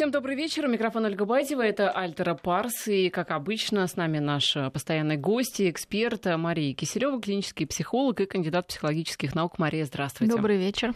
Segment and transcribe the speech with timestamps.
[0.00, 0.66] Всем добрый вечер.
[0.66, 1.60] Микрофон Ольга Байтева.
[1.60, 2.88] Это Альтера Парс.
[2.88, 8.68] И, как обычно, с нами наш постоянный гость, эксперт Мария Киселева, клинический психолог и кандидат
[8.68, 9.58] психологических наук.
[9.58, 10.34] Мария, здравствуйте.
[10.34, 10.94] Добрый вечер.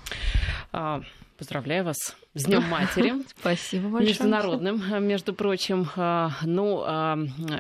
[0.73, 1.03] А,
[1.37, 3.15] поздравляю вас с Днем матери.
[3.41, 4.09] Спасибо большое.
[4.09, 5.87] Международным, между прочим.
[5.97, 7.17] А, ну, а,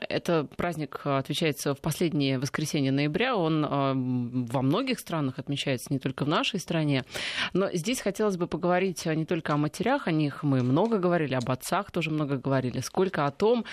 [0.08, 3.36] это праздник отвечается в последнее воскресенье ноября.
[3.36, 7.04] Он а, во многих странах отмечается, не только в нашей стране.
[7.52, 11.48] Но здесь хотелось бы поговорить не только о матерях, о них мы много говорили, об
[11.50, 13.64] отцах тоже много говорили, сколько о том,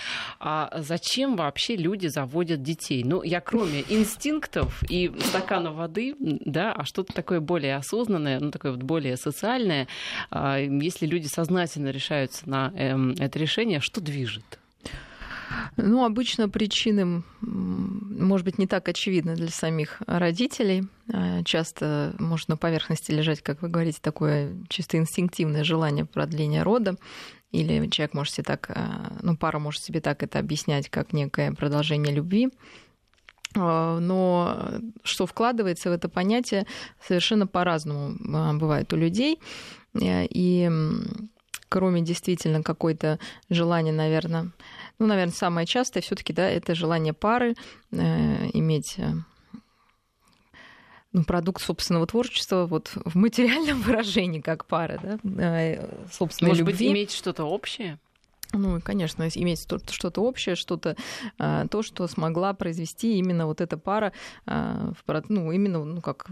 [0.76, 3.02] зачем вообще люди заводят детей.
[3.04, 8.72] Ну, я кроме инстинктов и стакана воды, да, а что-то такое более осознанное, ну, такое
[8.72, 9.88] вот более социальное,
[10.92, 14.58] если люди сознательно решаются на эм, это решение, что движет?
[15.76, 20.84] Ну, обычно причины, может быть, не так очевидны для самих родителей.
[21.12, 26.96] А, часто может на поверхности лежать, как вы говорите, такое чисто инстинктивное желание продления рода.
[27.50, 31.52] Или человек может себе так, а, ну, пара может себе так это объяснять, как некое
[31.52, 32.48] продолжение любви.
[33.56, 36.66] А, но что вкладывается в это понятие,
[37.06, 38.16] совершенно по-разному
[38.58, 39.38] бывает у людей.
[39.94, 40.70] Э, и
[41.72, 44.50] кроме действительно какой-то желания, наверное,
[44.98, 47.54] ну, наверное, самое частое все таки да, это желание пары
[47.92, 49.10] э, иметь э,
[51.12, 56.88] ну, продукт собственного творчества вот в материальном выражении как пара, да, э, собственной Может любви.
[56.88, 57.98] быть, иметь что-то общее?
[58.52, 60.94] Ну, конечно, иметь что-то общее, что-то,
[61.38, 64.12] то, что смогла произвести именно вот эта пара,
[64.44, 66.26] ну, именно, ну, как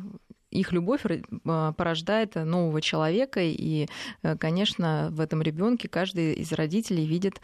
[0.51, 1.03] их любовь
[1.47, 3.89] а, порождает нового человека, и,
[4.23, 7.41] э, конечно, в этом ребенке каждый из родителей видит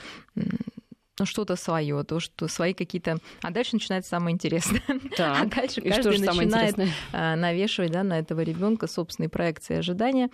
[1.18, 3.18] ну, что-то свое, то, что свои какие-то...
[3.42, 4.82] А дальше начинается самое интересное.
[5.16, 6.76] Так, а дальше каждый начинает
[7.12, 10.28] а, навешивать да, на этого ребенка собственные проекции и ожидания.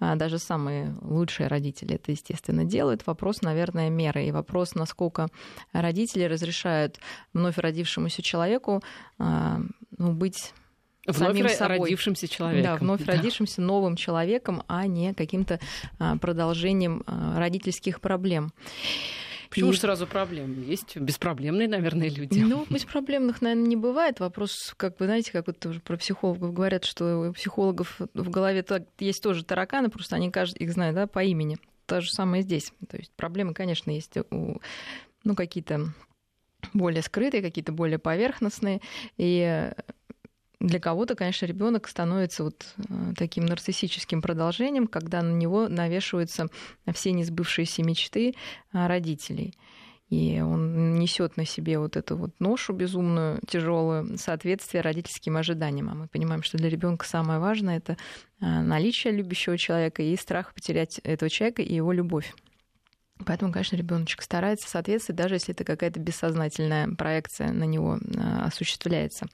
[0.00, 3.06] А, даже самые лучшие родители это, естественно, делают.
[3.06, 4.26] Вопрос, наверное, меры.
[4.26, 5.28] И вопрос, насколько
[5.72, 6.98] родители разрешают
[7.34, 8.82] вновь родившемуся человеку
[9.18, 10.54] ну, быть
[11.06, 11.78] Вновь самим собой.
[11.80, 12.72] родившимся человеком.
[12.72, 13.12] Да, вновь да.
[13.12, 15.60] родившимся новым человеком, а не каким-то
[15.98, 18.52] а, продолжением а, родительских проблем.
[19.50, 19.72] Почему и...
[19.72, 20.64] же сразу проблемы?
[20.64, 22.40] Есть беспроблемные, наверное, люди.
[22.40, 24.18] Ну, беспроблемных, наверное, не бывает.
[24.18, 28.64] Вопрос, как вы знаете, как вот про психологов говорят, что у психологов в голове
[28.98, 31.58] есть тоже тараканы, просто они каждый их знают да, по имени.
[31.86, 32.72] То же самое здесь.
[32.88, 34.60] То есть проблемы, конечно, есть у
[35.22, 35.92] ну, какие-то
[36.72, 38.80] более скрытые, какие-то более поверхностные.
[39.18, 39.70] И
[40.64, 46.46] для кого-то, конечно, ребенок становится вот э, таким нарциссическим продолжением, когда на него навешиваются
[46.92, 48.34] все несбывшиеся мечты
[48.72, 49.54] э, родителей.
[50.08, 55.90] И он несет на себе вот эту вот ношу безумную, тяжелую, соответствие родительским ожиданиям.
[55.90, 57.96] А мы понимаем, что для ребенка самое важное это
[58.40, 62.34] э, наличие любящего человека и страх потерять этого человека и его любовь.
[63.24, 69.26] Поэтому, конечно, ребеночек старается соответствовать, даже если это какая-то бессознательная проекция на него а, осуществляется.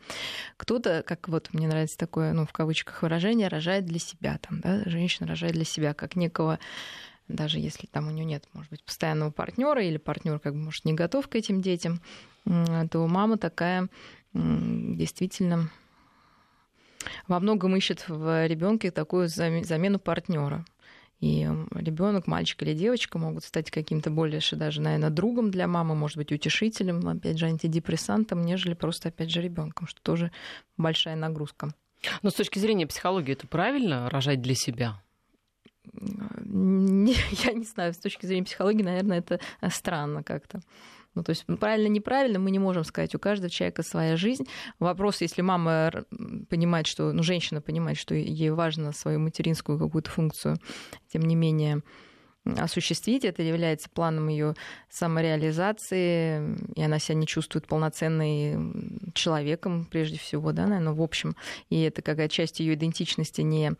[0.59, 4.83] Кто-то, как вот мне нравится такое, ну, в кавычках выражение, рожает для себя, там, да,
[4.85, 6.59] женщина рожает для себя, как некого
[7.27, 10.85] даже если там у нее нет, может быть, постоянного партнера или партнер, как бы, может,
[10.85, 12.01] не готов к этим детям,
[12.45, 13.89] то мама такая
[14.35, 15.71] действительно
[17.29, 20.65] во многом ищет в ребенке такую замену партнера.
[21.21, 26.17] И ребенок, мальчик или девочка могут стать каким-то более даже, наверное, другом для мамы, может
[26.17, 30.33] быть, утешителем, опять же, антидепрессантом, нежели просто, опять же, ребенком, что тоже
[30.79, 31.75] большая нагрузка.
[32.23, 35.03] Но с точки зрения психологии это правильно рожать для себя?
[35.93, 40.61] Я не знаю, с точки зрения психологии, наверное, это странно как-то.
[41.15, 43.15] Ну, то есть правильно, неправильно мы не можем сказать.
[43.15, 44.47] У каждого человека своя жизнь.
[44.79, 46.05] Вопрос, если мама
[46.49, 50.59] понимает, что, ну, женщина понимает, что ей важно свою материнскую какую-то функцию,
[51.09, 51.83] тем не менее,
[52.45, 53.25] осуществить.
[53.25, 54.55] Это является планом ее
[54.89, 61.37] самореализации, и она себя не чувствует полноценной человеком, прежде всего, да, наверное, в общем.
[61.69, 63.73] И это какая часть ее идентичности не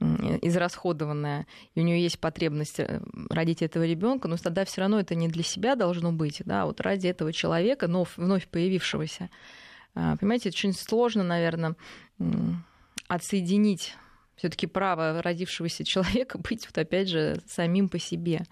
[0.00, 3.00] израсходованная, и у нее есть потребность э,
[3.30, 6.80] родить этого ребенка, но тогда все равно это не для себя должно быть, да, вот
[6.80, 9.30] ради этого человека, но вновь появившегося.
[9.94, 11.76] А, понимаете, очень сложно, наверное,
[13.08, 13.94] отсоединить
[14.36, 18.42] все-таки право родившегося человека быть вот опять же самим по себе.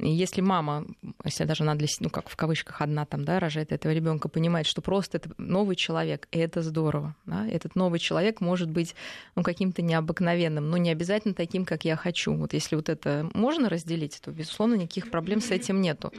[0.00, 0.86] Если мама,
[1.24, 4.66] если даже она для ну как в кавычках одна там, да, рожает этого ребенка, понимает,
[4.66, 7.16] что просто это новый человек, и это здорово.
[7.26, 7.46] Да?
[7.48, 8.94] Этот новый человек может быть
[9.34, 12.34] ну, каким-то необыкновенным, но не обязательно таким, как я хочу.
[12.34, 16.12] Вот если вот это можно разделить, то, безусловно, никаких проблем с этим нету.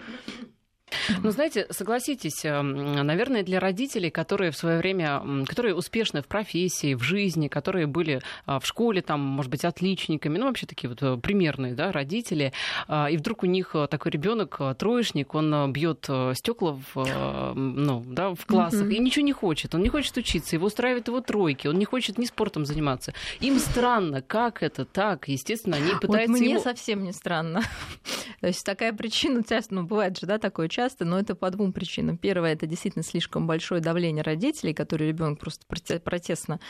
[1.24, 7.04] Ну, знаете, согласитесь, наверное, для родителей, которые в свое время, которые успешны в профессии, в
[7.04, 11.74] жизни, которые были в школе, там, может быть, отличниками, ну, вообще такие вот э, примерные,
[11.74, 12.54] да, родители,
[12.90, 18.88] и вдруг у них такой ребенок троечник, он бьет стекла в, ну, да, в классах
[18.88, 18.96] mm-hmm.
[18.96, 22.18] и ничего не хочет, он не хочет учиться, его устраивает его тройки, он не хочет
[22.18, 23.14] ни спортом заниматься.
[23.40, 26.62] Им странно, как это так, естественно, они пытаются вот мне его...
[26.62, 27.62] совсем не странно.
[28.42, 31.74] То есть такая причина часто, ну, бывает же, да, такое часто, но это по двум
[31.74, 32.18] причинам.
[32.18, 35.66] Первое, это действительно слишком большое давление родителей, которые ребенок просто
[36.00, 36.62] протестно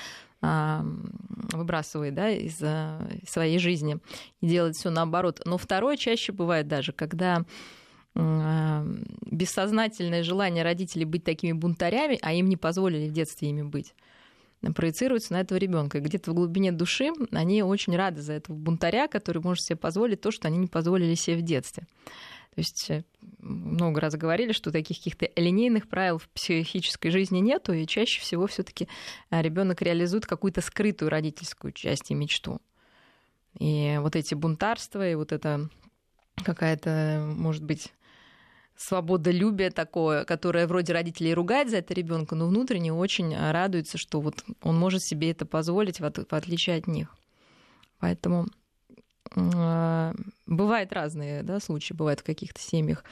[0.41, 0.83] а,
[1.53, 2.57] выбрасывает да, из
[3.29, 3.99] своей жизни
[4.41, 5.41] и делает все наоборот.
[5.45, 7.45] Но второе чаще бывает даже, когда
[8.15, 8.83] а,
[9.29, 13.93] бессознательное желание родителей быть такими бунтарями, а им не позволили в детстве ими быть
[14.75, 16.01] проецируется на этого ребенка.
[16.01, 20.31] Где-то в глубине души они очень рады за этого бунтаря, который может себе позволить то,
[20.31, 21.87] что они не позволили себе в детстве.
[22.59, 23.03] То есть э,
[23.37, 28.47] много раз говорили, что таких каких-то линейных правил в психической жизни нету, и чаще всего
[28.47, 28.89] все-таки
[29.31, 32.59] э, ребенок реализует какую-то скрытую родительскую часть и мечту.
[33.57, 35.69] И вот эти бунтарства, и вот это
[36.35, 37.93] какая-то, может быть,
[38.75, 44.43] свободолюбие такое, которое вроде родителей ругает за это ребенка, но внутренне очень радуется, что вот
[44.61, 47.15] он может себе это позволить, в отличие от них.
[47.99, 48.47] Поэтому
[49.35, 53.03] бывают разные да, случаи, бывают в каких-то семьях,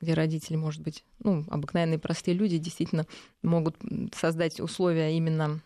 [0.00, 3.06] где родители, может быть, ну, обыкновенные простые люди действительно
[3.42, 3.76] могут
[4.14, 5.60] создать условия именно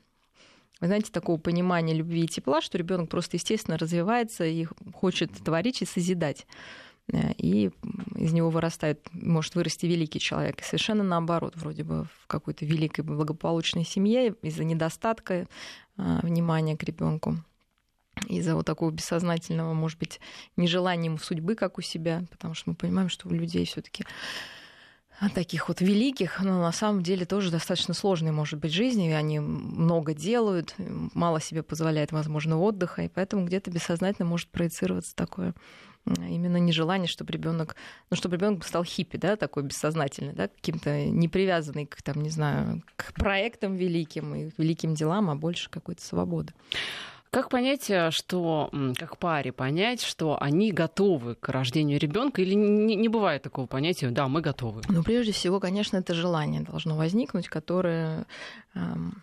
[0.80, 5.80] вы знаете, такого понимания любви и тепла, что ребенок просто естественно развивается и хочет творить
[5.80, 6.44] и созидать.
[7.12, 7.70] Э, и
[8.16, 10.60] из него вырастает, может вырасти великий человек.
[10.60, 15.46] И совершенно наоборот, вроде бы в какой-то великой благополучной семье из-за недостатка э,
[16.22, 17.36] внимания к ребенку
[18.28, 20.20] из-за вот такого бессознательного, может быть,
[20.56, 24.04] нежелания судьбы, как у себя, потому что мы понимаем, что у людей все таки
[25.34, 29.38] таких вот великих, но на самом деле тоже достаточно сложной может быть жизнь, и они
[29.38, 35.54] много делают, мало себе позволяет, возможно, отдыха, и поэтому где-то бессознательно может проецироваться такое
[36.04, 37.76] именно нежелание, чтобы ребенок,
[38.10, 42.30] ну, чтобы ребенок стал хиппи, да, такой бессознательный, да, каким-то не привязанный к, там, не
[42.30, 46.52] знаю, к проектам великим и великим делам, а больше какой-то свободы.
[47.32, 52.94] Как понять, э, что, как паре понять, что они готовы к рождению ребенка или не,
[52.94, 54.82] не бывает такого понятия, да, мы готовы?
[54.90, 58.26] Ну, прежде всего, конечно, это желание должно возникнуть, которое
[58.74, 59.22] эм,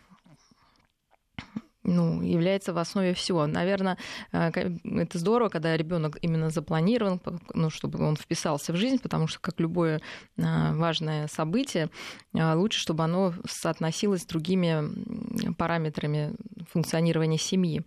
[1.89, 3.47] ну, является в основе всего.
[3.47, 3.97] Наверное,
[4.31, 4.51] э,
[4.83, 7.21] это здорово, когда ребенок именно запланирован,
[7.53, 10.01] ну, чтобы он вписался в жизнь, потому что, как любое
[10.37, 11.89] э, важное событие,
[12.33, 16.35] э, лучше, чтобы оно соотносилось с другими параметрами
[16.71, 17.83] функционирования семьи.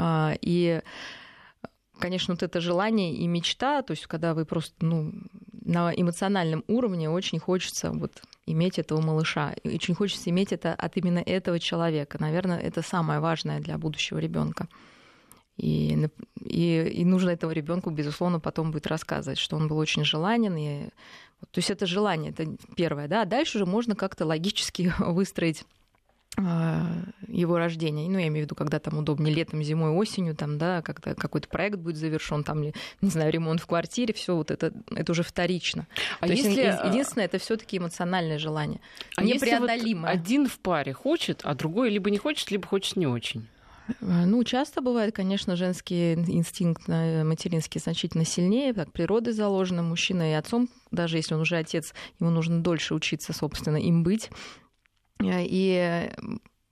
[0.00, 0.80] И
[1.98, 5.12] конечно, вот это желание и мечта, то есть когда вы просто ну,
[5.64, 8.22] на эмоциональном уровне очень хочется вот
[8.52, 9.52] иметь этого малыша.
[9.62, 12.18] И очень хочется иметь это от именно этого человека.
[12.20, 14.68] Наверное, это самое важное для будущего ребенка.
[15.56, 16.08] И,
[16.40, 20.56] и, и нужно этого ребенку, безусловно, потом будет рассказывать, что он был очень желанен.
[20.56, 20.88] И,
[21.50, 22.46] то есть это желание, это
[22.76, 23.08] первое.
[23.08, 23.22] Да?
[23.22, 25.64] А дальше уже можно как-то логически выстроить
[26.38, 28.08] его рождения.
[28.08, 31.48] Ну, я имею в виду, когда там удобнее летом, зимой, осенью, там, да, когда какой-то
[31.48, 35.86] проект будет завершен, там, не знаю, ремонт в квартире, все вот это, это уже вторично.
[36.20, 36.50] А То если...
[36.50, 38.80] есть единственное, это все-таки эмоциональное желание.
[39.16, 40.12] А непреодолимое.
[40.12, 43.48] Вот один в паре хочет, а другой либо не хочет, либо хочет не очень.
[44.00, 49.82] А, ну, часто бывает, конечно, женский инстинкт э, материнский значительно сильнее, так природой заложено.
[49.82, 54.30] Мужчина и отцом, даже если он уже отец, ему нужно дольше учиться, собственно, им быть.
[55.20, 56.10] Э, и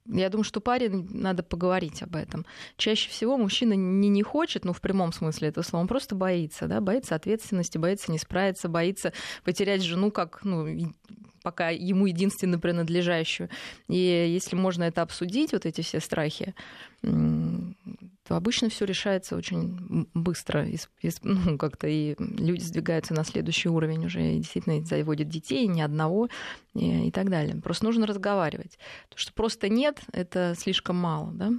[0.09, 2.47] я думаю, что паре надо поговорить об этом.
[2.77, 6.69] Чаще всего мужчина не, не хочет, ну, в прямом смысле этого слова, он просто боится,
[6.69, 9.13] да, боится ответственности, боится не справиться, боится
[9.45, 10.95] потерять жену как, ну,
[11.43, 13.49] пока ему единственно принадлежащую.
[13.89, 16.55] И если можно это обсудить, вот эти все страхи,
[18.27, 20.67] то обычно все решается очень быстро.
[21.23, 26.29] Ну, как-то и люди сдвигаются на следующий уровень уже, и действительно заводят детей, ни одного
[26.75, 27.57] и, и так далее.
[27.57, 28.79] Просто нужно разговаривать.
[29.09, 31.51] То, что просто нет, это слишком мало, да?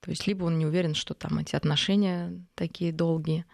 [0.00, 3.46] То есть либо он не уверен, что там эти отношения такие долгие.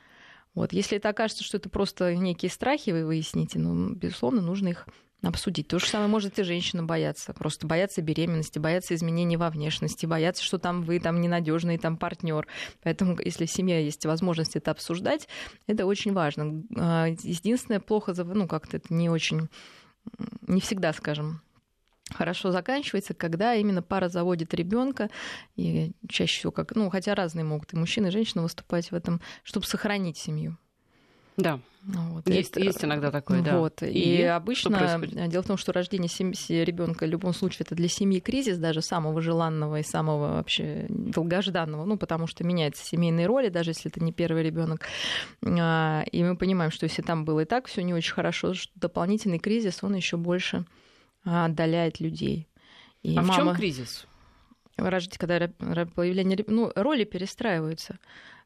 [0.55, 0.73] Вот.
[0.73, 4.89] Если это окажется, что это просто некие страхи, вы выясните, ну, безусловно, нужно их
[5.23, 5.69] обсудить.
[5.69, 7.33] То же самое может и женщина бояться.
[7.33, 12.47] Просто бояться беременности, бояться изменений во внешности, бояться, что там вы там ненадежный там партнер.
[12.83, 15.29] Поэтому, если в семье есть возможность это обсуждать,
[15.67, 16.63] это очень важно.
[16.77, 19.49] А, единственное, плохо, ну, как-то это не очень,
[20.43, 21.43] не всегда, скажем,
[22.15, 25.11] хорошо заканчивается, когда именно пара заводит ребенка,
[25.57, 29.21] и чаще всего, как, ну, хотя разные могут и мужчины, и женщины выступать в этом,
[29.43, 30.57] чтобы сохранить семью.
[31.39, 31.61] Да.
[31.85, 32.29] Вот.
[32.29, 33.59] Есть, это, есть иногда такое, да.
[33.59, 33.83] Вот.
[33.83, 36.09] И, и обычно дело в том, что рождение
[36.65, 41.87] ребенка в любом случае это для семьи кризис, даже самого желанного и самого вообще долгожданного,
[41.87, 44.87] ну, потому что меняются семейные роли, даже если это не первый ребенок.
[45.43, 48.71] А, и мы понимаем, что если там было и так все не очень хорошо, что
[48.75, 50.67] дополнительный кризис, он еще больше
[51.25, 52.49] отдаляет людей.
[53.03, 53.33] И а мама...
[53.33, 54.07] в чем кризис?
[54.77, 57.99] Рождение, когда появление, ну, роли перестраиваются.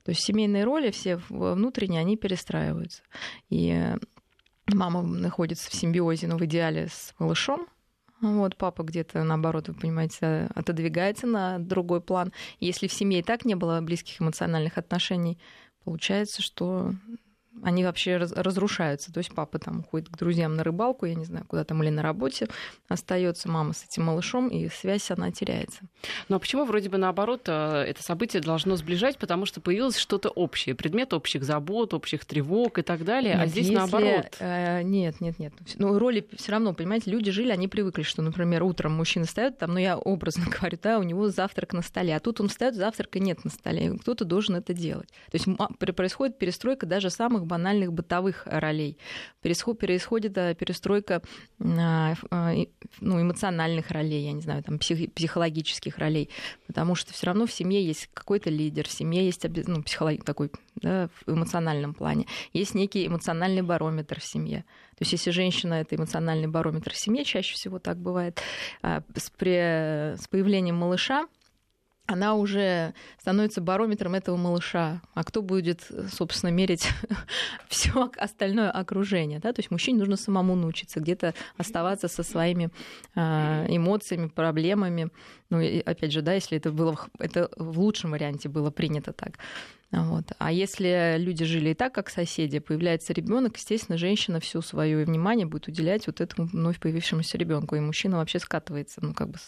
[0.05, 3.03] То есть семейные роли все внутренние, они перестраиваются.
[3.51, 3.95] И
[4.73, 7.67] мама находится в симбиозе, ну, в идеале с малышом,
[8.23, 12.33] вот папа где-то, наоборот, вы понимаете, отодвигается на другой план.
[12.61, 15.39] Если в семье и так не было близких эмоциональных отношений,
[15.85, 16.93] получается, что
[17.63, 19.13] они вообще разрушаются.
[19.13, 21.91] То есть папа там уходит к друзьям на рыбалку, я не знаю, куда там или
[21.91, 22.49] на работе,
[22.89, 25.81] остается мама с этим малышом, и связь она теряется.
[26.29, 30.31] Ну а почему вроде бы наоборот э, это событие должно сближать, потому что появилось что-то
[30.31, 34.37] общее, предмет общих забот, общих тревог и так далее, а нет, а здесь если, наоборот.
[34.41, 35.53] Э, нет, нет, нет.
[35.77, 39.73] Ну роли все равно, понимаете, люди жили, они привыкли, что, например, утром мужчина встает, там,
[39.73, 43.19] ну я образно говорю, да, у него завтрак на столе, а тут он встает, завтрака
[43.19, 45.09] нет на столе, кто-то должен это делать.
[45.31, 45.47] То есть
[45.95, 48.99] происходит перестройка даже самых банальных бытовых ролей.
[49.41, 51.23] Происходит э, перестройка
[51.61, 52.55] а, а,
[53.01, 56.31] ну, эмоциональных ролей, я не знаю, там, псих, психологических ролей,
[56.67, 60.51] потому что все равно в семье есть какой-то лидер, в семье есть ну, психолог, такой
[60.77, 64.65] да, в эмоциональном плане, есть некий эмоциональный барометр в семье.
[64.99, 68.41] То есть если женщина это эмоциональный барометр в семье, чаще всего так бывает,
[68.83, 71.27] а, с, при, с появлением малыша
[72.07, 75.01] она уже становится барометром этого малыша.
[75.15, 76.89] А кто будет, собственно, мерить
[77.69, 79.39] все остальное окружение?
[79.39, 79.53] Да?
[79.53, 82.71] То есть мужчине нужно самому научиться где-то оставаться со своими
[83.15, 85.11] э, эмоциями, проблемами.
[85.51, 89.39] Ну, и, опять же, да, если это было это в лучшем варианте было принято так.
[89.93, 90.25] Вот.
[90.39, 95.47] А если люди жили и так, как соседи, появляется ребенок, естественно, женщина все свое внимание
[95.47, 99.39] будет уделять вот этому вновь появившемуся ребенку, и мужчина вообще скатывается, ну, как бы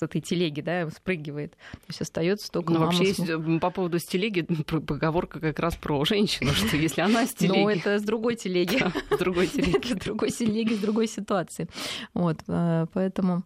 [0.00, 1.52] с этой телеги, да, спрыгивает.
[1.72, 6.52] То есть остается только Ну, вообще, есть, по поводу телеги поговорка как раз про женщину,
[6.52, 7.50] что если она с телеги...
[7.60, 8.82] Ну, это с другой телеги.
[9.10, 9.92] С другой телеги.
[10.00, 11.68] С другой телеги, с другой ситуации.
[12.14, 13.44] Вот, э, поэтому...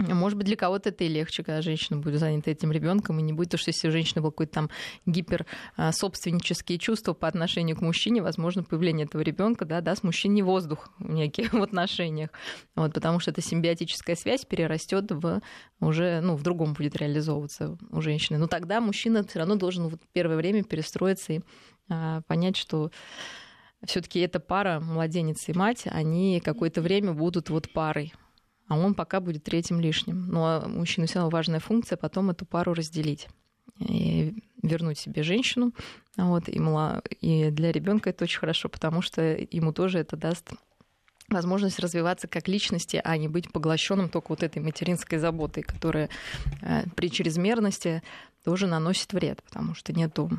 [0.00, 3.32] Может быть, для кого-то это и легче, когда женщина будет занята этим ребенком, и не
[3.32, 4.70] будет, то, что если у женщины был какой-то там
[5.06, 10.90] гиперсобственнические а, чувства по отношению к мужчине, возможно, появление этого ребенка да, даст мужчине воздух
[10.98, 12.30] некий в отношениях.
[12.74, 15.42] Вот, потому что эта симбиотическая связь перерастет в
[15.80, 18.38] уже, ну, в другом будет реализовываться у женщины.
[18.38, 21.40] Но тогда мужчина все равно должен вот первое время перестроиться и
[21.90, 22.90] а, понять, что
[23.84, 28.14] все-таки эта пара, младенец и мать, они какое-то время будут вот парой
[28.70, 30.28] а он пока будет третьим лишним.
[30.28, 33.28] Но мужчина все равно важная функция потом эту пару разделить
[33.80, 35.72] и вернуть себе женщину.
[36.16, 37.02] Вот, и, мала...
[37.20, 40.52] и для ребенка это очень хорошо, потому что ему тоже это даст
[41.28, 46.08] возможность развиваться как личности, а не быть поглощенным только вот этой материнской заботой, которая
[46.62, 48.04] э, при чрезмерности
[48.44, 50.30] тоже наносит вред, потому что нету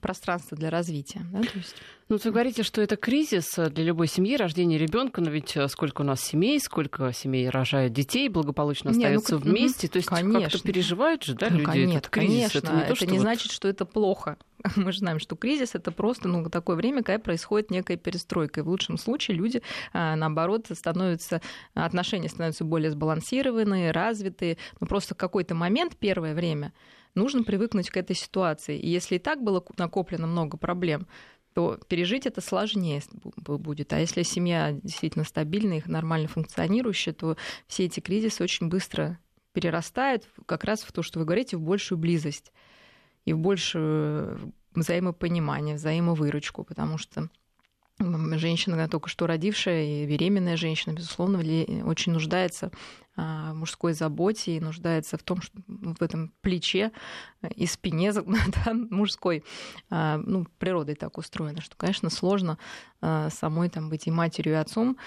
[0.00, 1.22] пространство для развития.
[1.32, 1.40] Да?
[1.40, 1.74] То есть...
[2.08, 6.02] Ну, вы говорите, что это кризис для любой семьи, рождение ребенка, но ведь э, сколько
[6.02, 10.58] у нас семей, сколько семей рожают детей, благополучно остаются не, ну, вместе, то есть как-то
[10.60, 12.52] переживают же, да, ну, люди конечно, этот кризис.
[12.52, 13.20] Конечно, это не, то, это не вот...
[13.22, 14.36] значит, что это плохо.
[14.76, 18.60] Мы же знаем, что кризис это просто ну, такое время, когда происходит некая перестройка.
[18.60, 21.40] И в лучшем случае люди, а, наоборот, становятся,
[21.74, 24.58] отношения становятся более сбалансированные, развитые.
[24.80, 26.72] Но просто в какой-то момент, первое время,
[27.16, 28.78] нужно привыкнуть к этой ситуации.
[28.78, 31.08] И если и так было накоплено много проблем,
[31.54, 33.02] то пережить это сложнее
[33.36, 33.92] будет.
[33.92, 39.18] А если семья действительно стабильная и нормально функционирующая, то все эти кризисы очень быстро
[39.52, 42.52] перерастают как раз в то, что вы говорите, в большую близость
[43.24, 44.38] и в большее
[44.74, 47.30] взаимопонимание, взаимовыручку, потому что
[47.98, 51.38] женщина, только что родившая и беременная женщина, безусловно,
[51.84, 52.70] очень нуждается
[53.16, 56.92] а, в мужской заботе и нуждается в том, что в этом плече
[57.54, 59.42] и спине да, мужской.
[59.90, 62.58] А, ну, природой так устроено, что, конечно, сложно
[63.00, 64.98] а, самой там быть и матерью, и отцом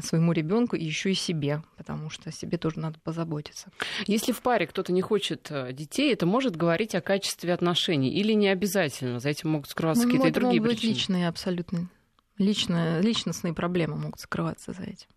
[0.00, 3.68] своему ребенку и еще и себе, потому что о себе тоже надо позаботиться.
[4.06, 8.32] Если в паре кто-то не хочет э, детей, это может говорить о качестве отношений или
[8.32, 9.20] не обязательно?
[9.20, 10.90] За этим могут скрываться ну, какие-то другие могут причины?
[10.90, 11.90] быть личные абсолютно
[12.38, 15.08] Лично, личностные проблемы могут скрываться за этим.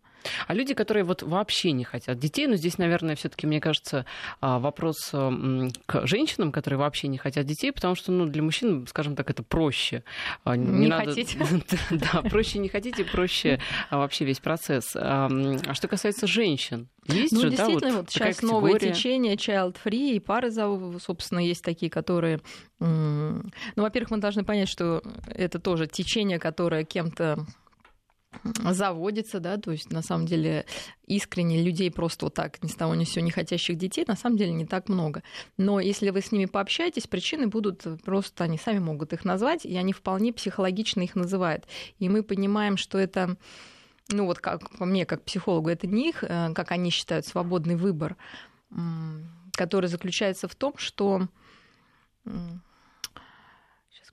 [0.48, 4.06] А люди, которые вот вообще не хотят детей, ну здесь, наверное, все-таки, мне кажется,
[4.42, 9.16] а, вопрос к женщинам, которые вообще не хотят детей, потому что, ну, для мужчин, скажем
[9.16, 10.04] так, это проще.
[10.44, 11.12] А, не, не надо...
[11.12, 11.38] хотите?
[11.90, 13.60] Да, проще не хотите, проще
[13.90, 14.96] вообще весь процесс.
[14.96, 15.30] А
[15.74, 20.16] что касается женщин, есть ну, же, действительно, да, вот, вот сейчас новое течение child free,
[20.16, 22.42] и пары, собственно, есть такие, которые...
[22.80, 23.42] Ну,
[23.76, 27.46] во-первых, мы должны понять, что это тоже течение, которое кем-то
[28.44, 30.66] заводится, да, то есть на самом деле
[31.06, 34.16] искренне людей просто вот так ни с того ни с сего не хотящих детей на
[34.16, 35.24] самом деле не так много.
[35.58, 39.76] Но если вы с ними пообщаетесь, причины будут просто, они сами могут их назвать, и
[39.76, 41.66] они вполне психологично их называют.
[42.00, 43.38] И мы понимаем, что это
[44.10, 47.76] ну вот как по мне, как психологу, это не их, э, как они считают, свободный
[47.76, 48.16] выбор,
[49.54, 51.28] который заключается в том, что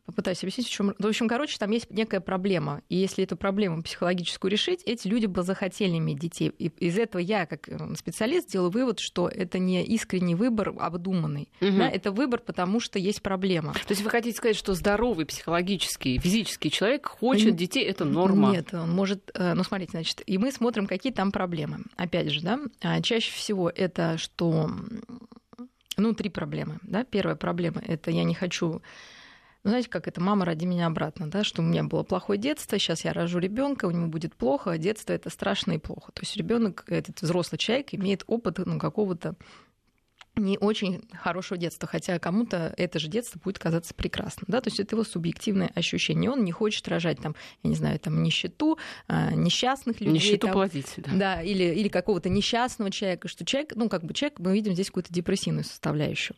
[0.06, 0.94] попытаюсь объяснить, в чем.
[0.98, 2.82] В общем, короче, там есть некая проблема.
[2.88, 6.52] И если эту проблему психологическую решить, эти люди бы захотели иметь детей.
[6.58, 11.48] И из этого я, как э, специалист, делаю вывод, что это не искренний выбор обдуманный.
[11.60, 11.78] Угу.
[11.78, 13.72] Да, это выбор, потому что есть проблема.
[13.72, 18.52] То есть вы хотите сказать, что здоровый психологический, физический человек хочет детей, это норма?
[18.52, 19.30] Нет, он может...
[19.34, 21.78] Э, ну, смотрите, значит, и мы смотрим, какие там проблемы.
[21.96, 24.70] Опять же, да, а чаще всего это, что
[25.96, 26.78] ну, три проблемы.
[26.82, 27.04] Да?
[27.04, 28.82] Первая проблема— это я не хочу
[29.64, 32.78] ну, знаете, как это мама ради меня обратно, да, что у меня было плохое детство,
[32.78, 36.12] сейчас я рожу ребенка, у него будет плохо, а детство это страшно и плохо.
[36.12, 39.36] То есть ребенок, этот взрослый человек, имеет опыт ну, какого-то
[40.36, 44.44] не очень хорошего детства, хотя кому-то это же детство будет казаться прекрасным.
[44.48, 44.60] Да?
[44.60, 46.30] То есть это его субъективное ощущение.
[46.30, 50.14] Он не хочет рожать там, я не знаю, там нищету, а, несчастных людей.
[50.14, 51.10] Нищету там, платить, да.
[51.14, 54.88] Да, или, или какого-то несчастного человека, что человек, ну как бы человек, мы видим здесь
[54.88, 56.36] какую-то депрессивную составляющую.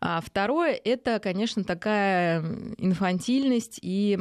[0.00, 2.40] А второе— это, конечно, такая
[2.78, 4.18] инфантильность и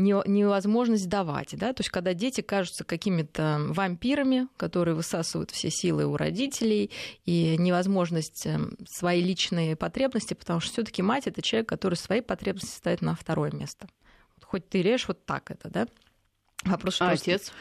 [0.00, 6.16] невозможность давать, да, то есть когда дети кажутся какими-то вампирами, которые высасывают все силы у
[6.16, 6.90] родителей,
[7.26, 12.74] и невозможность эм, свои личные потребности, потому что все-таки мать это человек, который свои потребности
[12.74, 13.88] ставит на второе место.
[14.42, 15.86] Хоть ты режь вот так это, да?
[16.64, 17.52] Вопрос, что а отец?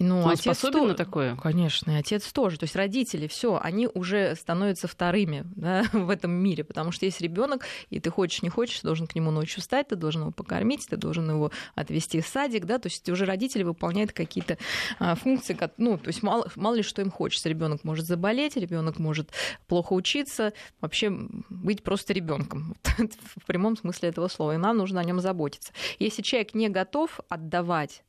[0.00, 0.86] Ну, Он отец способен то...
[0.86, 1.34] на такое?
[1.36, 2.58] Конечно, и отец тоже.
[2.58, 7.20] То есть родители, все, они уже становятся вторыми да, в этом мире, потому что есть
[7.20, 10.30] ребенок, и ты хочешь, не хочешь, ты должен к нему ночью встать, ты должен его
[10.30, 14.56] покормить, ты должен его отвезти в садик, да, то есть уже родители выполняют какие-то
[15.00, 17.48] а, функции, как, ну, то есть мало, мало ли что им хочется.
[17.48, 19.30] Ребенок может заболеть, ребенок может
[19.66, 22.76] плохо учиться, вообще быть просто ребенком
[23.36, 25.72] в прямом смысле этого слова, и нам нужно о нем заботиться.
[25.98, 28.02] Если человек не готов отдавать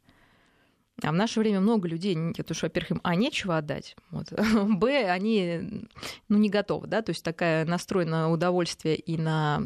[1.01, 4.31] а в наше время много людей, потому что, во-первых, им, а, нечего отдать, вот.
[4.67, 5.87] б, они,
[6.27, 9.61] ну, не готовы, да, то есть такая настрой на удовольствие и на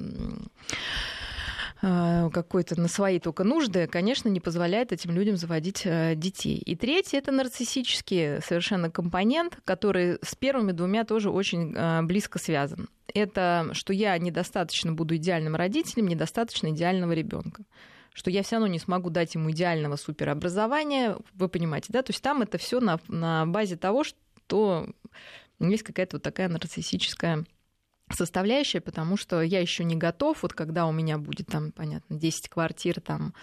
[1.85, 6.55] а, какой-то на свои только нужды, конечно, не позволяет этим людям заводить э, детей.
[6.55, 12.87] И третий это нарциссический совершенно компонент, который с первыми двумя тоже очень э, близко связан.
[13.13, 17.63] Это что я недостаточно буду идеальным родителем, недостаточно идеального ребенка
[18.13, 22.01] что я все равно не смогу дать ему идеального суперобразования, вы понимаете, да?
[22.01, 24.87] То есть там это все на, на базе того, что
[25.59, 27.45] есть какая-то вот такая нарциссическая
[28.15, 32.49] составляющая, потому что я еще не готов, вот когда у меня будет там, понятно, 10
[32.49, 33.33] квартир, там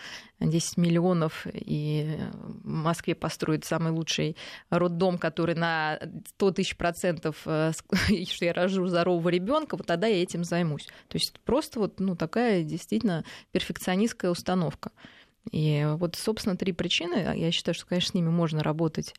[0.40, 4.36] 10 миллионов, и в Москве построят самый лучший
[4.70, 5.98] роддом, который на
[6.36, 7.72] 100 тысяч процентов, э,
[8.28, 10.86] что я рожу здорового ребенка, вот тогда я этим займусь.
[11.08, 14.92] То есть просто вот ну, такая действительно перфекционистская установка.
[15.50, 17.34] И вот, собственно, три причины.
[17.36, 19.14] Я считаю, что, конечно, с ними можно работать.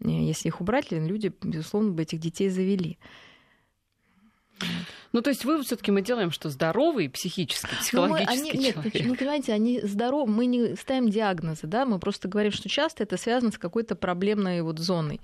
[0.00, 2.98] Если их убрать, люди, безусловно, бы этих детей завели.
[4.62, 5.01] Oh my God.
[5.12, 8.94] Ну, то есть вы все-таки мы делаем, что здоровый психически, психологически мы, они, человек.
[8.94, 13.02] Нет, ну, понимаете, они здоровы, мы не ставим диагнозы, да, мы просто говорим, что часто
[13.02, 15.20] это связано с какой-то проблемной вот зоной.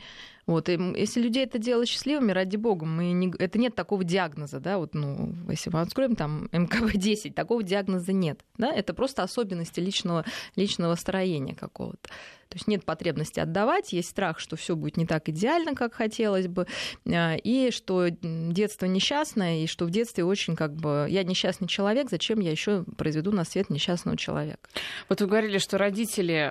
[0.48, 4.60] Вот, и если людей это делает счастливыми, ради бога, мы не, это нет такого диагноза,
[4.60, 9.78] да, вот, ну, если мы откроем там МКБ-10, такого диагноза нет, да, это просто особенности
[9.78, 10.24] личного,
[10.56, 12.08] личного строения какого-то.
[12.48, 16.48] То есть нет потребности отдавать, есть страх, что все будет не так идеально, как хотелось
[16.48, 16.66] бы,
[17.06, 22.08] а, и что детство несчастное, и что в детстве очень как бы я несчастный человек,
[22.10, 24.68] зачем я еще произведу на свет несчастного человека.
[25.08, 26.50] Вот вы говорили, что родители,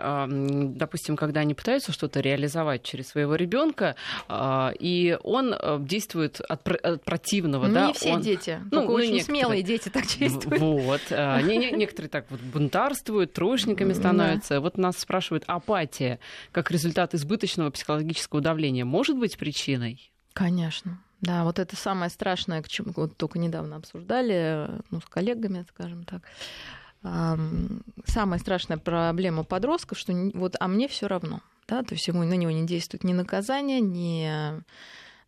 [0.75, 3.95] допустим, когда они пытаются что-то реализовать через своего ребенка,
[4.27, 7.87] а, и он э, действует от, от противного, ну, да?
[7.87, 8.21] Не все он...
[8.21, 9.41] дети, ну, только очень некоторые...
[9.41, 10.61] смелые дети так действуют.
[10.61, 14.59] Вот, а, некоторые так вот бунтарствуют, троечниками становятся.
[14.59, 16.19] Вот нас спрашивают, апатия
[16.51, 20.11] как результат избыточного психологического давления может быть причиной?
[20.33, 20.99] Конечно.
[21.21, 26.03] Да, вот это самое страшное, к чему вот только недавно обсуждали, ну, с коллегами, скажем
[26.03, 26.21] так.
[28.06, 31.41] самая страшная проблема подростков, что вот, а мне все равно.
[31.67, 31.84] Да?
[31.84, 34.63] То есть ему на него не действует ни наказание, ни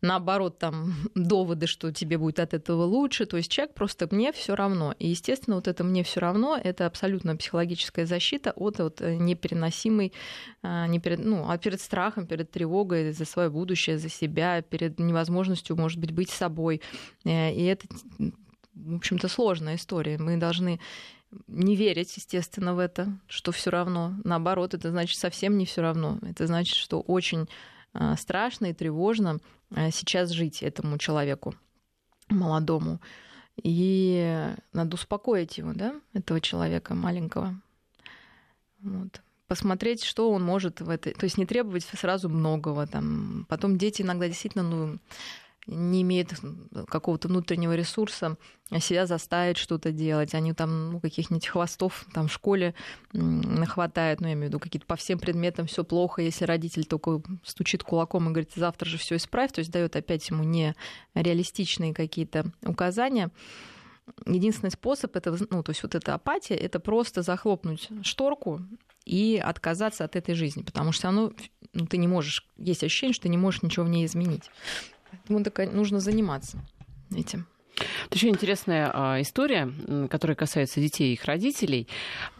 [0.02, 3.26] наоборот, там доводы, что тебе будет от этого лучше.
[3.26, 4.94] То есть человек просто мне все равно.
[4.98, 10.12] И, естественно, вот это мне все равно это абсолютно психологическая защита от вот э, непереносимой,
[10.62, 14.98] а, не перед, ну, а перед страхом, перед тревогой за свое будущее, за себя, перед
[14.98, 16.80] невозможностью, может быть, быть собой.
[17.24, 17.86] Э, и это,
[18.74, 20.18] в общем-то, сложная история.
[20.18, 20.80] Мы должны
[21.46, 24.14] не верить, естественно, в это, что все равно.
[24.24, 26.18] Наоборот, это значит совсем не все равно.
[26.22, 27.48] Это значит, что очень
[28.16, 29.38] страшно и тревожно
[29.74, 31.54] а, сейчас жить этому человеку
[32.28, 33.00] молодому.
[33.62, 37.60] И надо успокоить его, да, этого человека маленького.
[38.80, 39.20] Вот.
[39.46, 41.12] Посмотреть, что он может в этой...
[41.12, 42.86] То есть не требовать сразу многого.
[42.86, 43.46] Там.
[43.48, 44.98] Потом дети иногда действительно ну,
[45.66, 46.32] не имеет
[46.88, 48.36] какого-то внутреннего ресурса
[48.78, 50.34] себя заставить что-то делать.
[50.34, 52.74] Они там ну, каких-нибудь хвостов там в школе
[53.66, 57.22] хватает, ну, я имею в виду, какие-то по всем предметам все плохо, если родитель только
[57.44, 62.52] стучит кулаком и говорит, завтра же все исправь, то есть дает опять ему нереалистичные какие-то
[62.64, 63.30] указания.
[64.26, 68.60] Единственный способ это, ну, то есть вот эта апатия, это просто захлопнуть шторку
[69.04, 71.32] и отказаться от этой жизни, потому что оно,
[71.72, 74.50] ну, ты не можешь, есть ощущение, что ты не можешь ничего в ней изменить.
[75.28, 76.58] Поэтому нужно заниматься
[77.14, 77.46] этим.
[78.06, 79.72] Это еще интересная а, история,
[80.10, 81.88] которая касается детей и их родителей.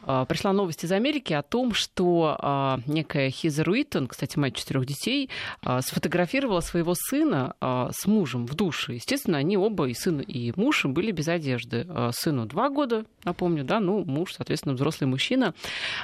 [0.04, 4.86] А, пришла новость из Америки о том, что а, некая Хизер Уиттон, кстати, мать четырех
[4.86, 5.30] детей,
[5.62, 8.94] а, сфотографировала своего сына с мужем в душе.
[8.94, 11.86] Естественно, они оба, и сын, и муж, были без одежды.
[12.12, 15.54] Сыну два года, напомню, да, ну, муж, соответственно, взрослый мужчина.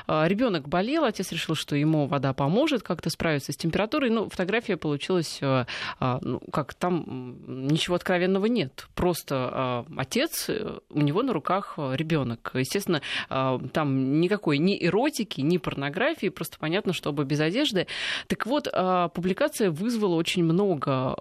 [0.07, 4.11] Ребенок болел, отец решил, что ему вода поможет как-то справиться с температурой.
[4.11, 8.89] Ну, фотография получилась, ну, как там ничего откровенного нет.
[8.95, 12.53] Просто отец, э, у него на руках ребенок.
[12.55, 13.59] Естественно, а,
[13.97, 17.87] никакой ни эротики, ни порнографии, просто понятно, чтобы без одежды.
[18.27, 21.17] Так вот, а, публикация вызвала очень много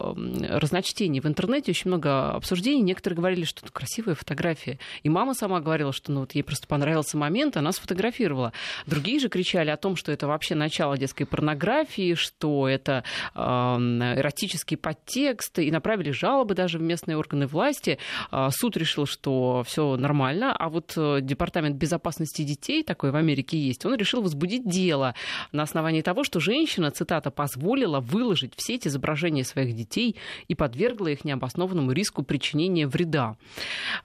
[0.49, 2.81] разночтений в интернете, очень много обсуждений.
[2.81, 4.79] Некоторые говорили, что это красивая фотография.
[5.03, 8.53] И мама сама говорила, что ну, вот ей просто понравился момент, она сфотографировала.
[8.85, 13.03] Другие же кричали о том, что это вообще начало детской порнографии, что это
[13.35, 17.97] эротический подтекст, и направили жалобы даже в местные органы власти.
[18.31, 23.57] А, суд решил, что все нормально, а вот э, Департамент безопасности детей, такой в Америке
[23.57, 25.15] есть, он решил возбудить дело
[25.51, 30.15] на основании того, что женщина, цитата, позволила выложить в сеть изображения своих детей
[30.47, 33.37] и подвергла их необоснованному риску причинения вреда.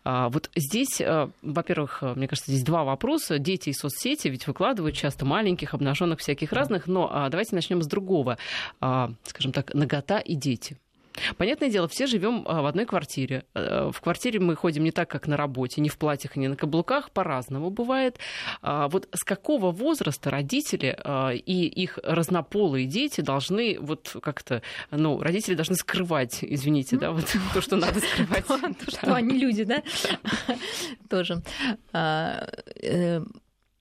[0.05, 3.39] А, вот здесь, э, во-первых, мне кажется, здесь два вопроса.
[3.39, 7.87] Дети и соцсети ведь выкладывают часто маленьких, обнаженных всяких разных, но а, давайте начнем с
[7.87, 8.39] другого.
[8.79, 10.77] Скажем так, нагота и дети.
[11.37, 13.45] Понятное дело, все живем а, в одной квартире.
[13.55, 16.57] Э, в квартире мы ходим не так, как на работе, не в платьях, не на
[16.57, 18.19] каблуках, по-разному бывает.
[18.63, 25.21] А, вот с какого возраста родители а, и их разнополые дети должны вот как-то, ну,
[25.21, 28.47] родители должны скрывать, извините, да, вот то, что надо скрывать.
[28.47, 29.83] То, что они люди, да?
[31.09, 31.43] Тоже
[31.93, 33.23] э,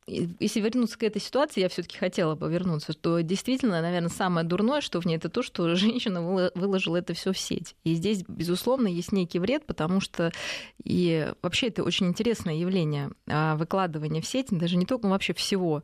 [0.10, 4.82] если вернуться к этой ситуации, я все-таки хотела бы вернуться, что действительно, наверное, самое дурное,
[4.82, 6.22] что в ней, это то, что женщина
[6.56, 7.76] выложила это все в сеть.
[7.84, 10.32] И здесь, безусловно, есть некий вред, потому что
[10.84, 15.34] и вообще это очень интересное явление а, выкладывания в сеть, даже не только, но вообще
[15.34, 15.84] всего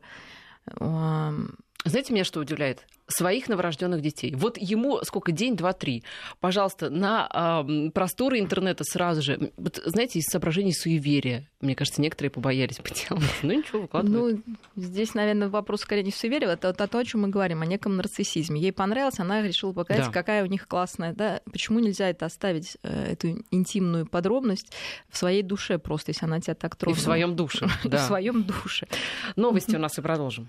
[1.88, 2.84] знаете, меня что удивляет?
[3.08, 4.34] Своих новорожденных детей.
[4.34, 5.30] Вот ему сколько?
[5.30, 6.02] День, два, три.
[6.40, 9.52] Пожалуйста, на э, просторы интернета сразу же.
[9.56, 11.48] Вот, знаете, из соображений суеверия.
[11.60, 13.30] Мне кажется, некоторые побоялись поделать.
[13.42, 14.42] Ну ничего, выкладывают.
[14.46, 17.66] Ну, здесь, наверное, вопрос скорее не в суеверии, это, то, о чем мы говорим, о
[17.66, 18.60] неком нарциссизме.
[18.60, 20.12] Ей понравилось, она решила показать, да.
[20.12, 21.12] какая у них классная.
[21.12, 21.40] Да?
[21.50, 24.72] Почему нельзя это оставить, э, эту интимную подробность
[25.08, 26.96] в своей душе просто, если она тебя так тронула?
[26.96, 27.68] И в своем душе.
[27.84, 28.88] В своем душе.
[29.36, 30.48] Новости у нас и продолжим.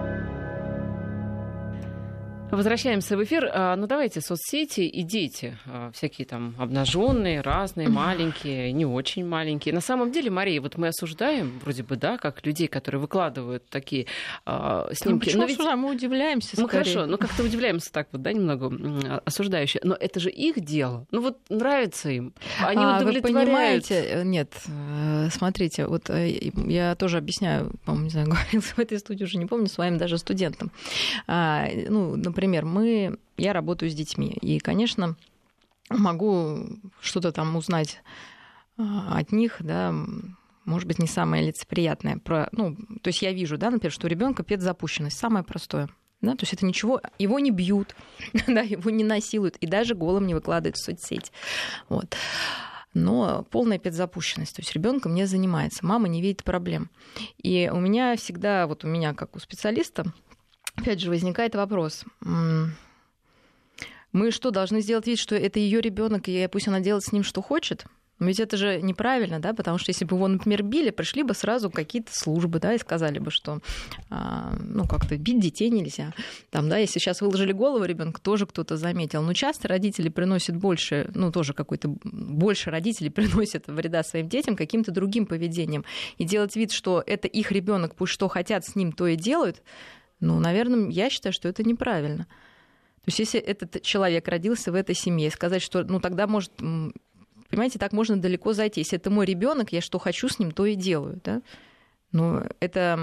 [2.51, 3.49] Возвращаемся в эфир.
[3.53, 9.73] А, ну давайте соцсети и дети, а, всякие там обнаженные, разные, маленькие, не очень маленькие.
[9.73, 14.07] На самом деле, Мария, вот мы осуждаем, вроде бы, да, как людей, которые выкладывают такие
[14.45, 15.13] а, снимки.
[15.13, 15.51] Ну, почему ведь...
[15.53, 15.79] осуждаем?
[15.79, 16.59] Мы удивляемся.
[16.59, 18.69] Ну хорошо, ну как-то удивляемся так вот, да, немного
[19.23, 19.79] осуждающе.
[19.83, 21.07] Но это же их дело.
[21.11, 22.33] Ну вот нравится им.
[22.59, 23.23] Они а, удовлетворяют.
[23.23, 28.61] Вы понимаете, э, нет, э, смотрите, вот э, я тоже объясняю, по-моему, не знаю, говорила
[28.61, 30.69] в этой студии уже не помню, своим даже студентам.
[31.27, 35.15] Ну, например, например, мы, я работаю с детьми, и, конечно,
[35.89, 36.65] могу
[36.99, 38.01] что-то там узнать
[38.77, 39.93] а, от них, да,
[40.65, 42.17] может быть, не самое лицеприятное.
[42.17, 45.87] Про, ну, то есть я вижу, да, например, что у ребенка запущенность, самое простое.
[46.21, 47.95] Да, то есть это ничего, его не бьют,
[48.47, 51.31] да, его не насилуют и даже голым не выкладывают в соцсети.
[51.89, 52.15] Вот.
[52.95, 54.55] но полная запущенность.
[54.55, 56.89] То есть ребенком не занимается, мама не видит проблем.
[57.37, 60.11] И у меня всегда, вот у меня как у специалиста,
[60.81, 62.03] опять же, возникает вопрос.
[64.11, 67.23] Мы что, должны сделать вид, что это ее ребенок, и пусть она делает с ним,
[67.23, 67.85] что хочет?
[68.21, 71.71] Ведь это же неправильно, да, потому что если бы его, например, били, пришли бы сразу
[71.71, 73.61] какие-то службы, да, и сказали бы, что,
[74.11, 76.13] а, ну, как-то бить детей нельзя.
[76.51, 79.23] Там, да, если сейчас выложили голову ребенка, тоже кто-то заметил.
[79.23, 84.91] Но часто родители приносят больше, ну, тоже какой-то, больше родителей приносят вреда своим детям каким-то
[84.91, 85.83] другим поведением.
[86.19, 89.63] И делать вид, что это их ребенок, пусть что хотят с ним, то и делают,
[90.21, 92.25] ну, наверное, я считаю, что это неправильно.
[93.03, 96.51] То есть если этот человек родился в этой семье, сказать, что ну тогда может
[97.51, 98.79] Понимаете, так можно далеко зайти.
[98.79, 101.19] Если это мой ребенок, я что хочу с ним, то и делаю.
[101.21, 101.41] Да?
[102.13, 102.97] Но это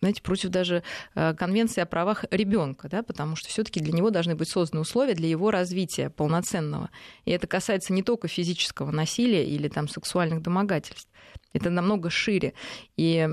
[0.00, 0.82] знаете, против даже
[1.14, 5.14] э, конвенции о правах ребенка, да, потому что все-таки для него должны быть созданы условия
[5.14, 6.90] для его развития полноценного.
[7.24, 11.08] И это касается не только физического насилия или там сексуальных домогательств.
[11.52, 12.54] Это намного шире.
[12.96, 13.28] И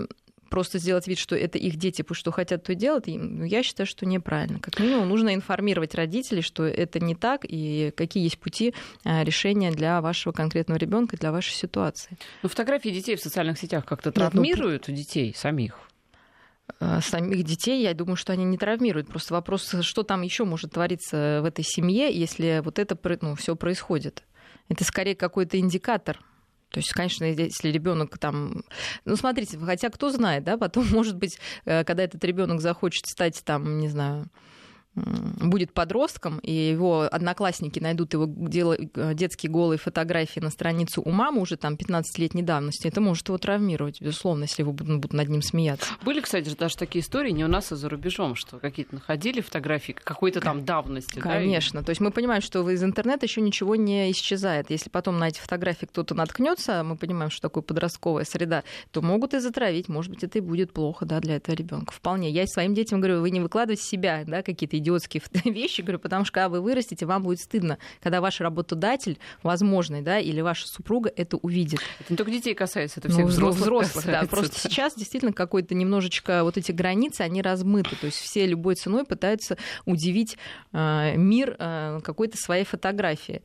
[0.49, 3.63] просто сделать вид, что это их дети, пусть что хотят, то и делают, ну, я
[3.63, 4.59] считаю, что неправильно.
[4.59, 9.71] Как минимум, нужно информировать родителей, что это не так, и какие есть пути а, решения
[9.71, 12.17] для вашего конкретного ребенка, для вашей ситуации.
[12.43, 15.79] Ну, фотографии детей в социальных сетях как-то травмируют Нет, ну, детей самих?
[16.79, 19.07] А, самих детей, я думаю, что они не травмируют.
[19.07, 23.55] Просто вопрос, что там еще может твориться в этой семье, если вот это ну, все
[23.55, 24.23] происходит.
[24.67, 26.19] Это скорее какой-то индикатор
[26.69, 28.63] то есть, конечно, если ребенок там...
[29.05, 33.41] Ну, смотрите, хотя кто знает, да, потом, может быть, э, когда этот ребенок захочет стать
[33.43, 34.29] там, не знаю,
[34.95, 41.41] будет подростком, и его одноклассники найдут его э, детские голые фотографии на страницу у мамы
[41.41, 45.41] уже там 15-летней давности, это может его травмировать, безусловно, если его будут, будут над ним
[45.41, 45.93] смеяться.
[46.03, 49.91] Были, кстати, даже такие истории не у нас, а за рубежом, что какие-то находили фотографии
[49.91, 51.19] какой-то там давности.
[51.19, 51.81] Конечно.
[51.81, 51.85] Да?
[51.85, 54.69] То есть мы понимаем, что из интернета еще ничего не исчезает.
[54.69, 59.33] Если потом на эти фотографии кто-то наткнется, мы понимаем, что такое подростковая среда, то могут
[59.33, 59.89] и затравить.
[59.89, 61.93] Может быть, это и будет плохо да, для этого ребенка.
[61.93, 62.29] Вполне.
[62.29, 66.33] Я своим детям говорю, вы не выкладывайте себя, да, какие-то идиотские вещи, говорю, потому что
[66.33, 71.37] когда вы вырастете, вам будет стыдно, когда ваш работодатель, возможный, да, или ваша супруга это
[71.37, 71.79] увидит.
[71.99, 74.23] Это не только детей касается, это всех ну, взрослых, взрослых да.
[74.29, 79.05] Просто сейчас действительно какой-то немножечко вот эти границы, они размыты, то есть все любой ценой
[79.05, 80.37] пытаются удивить
[80.71, 83.41] э, мир э, какой-то своей фотографией.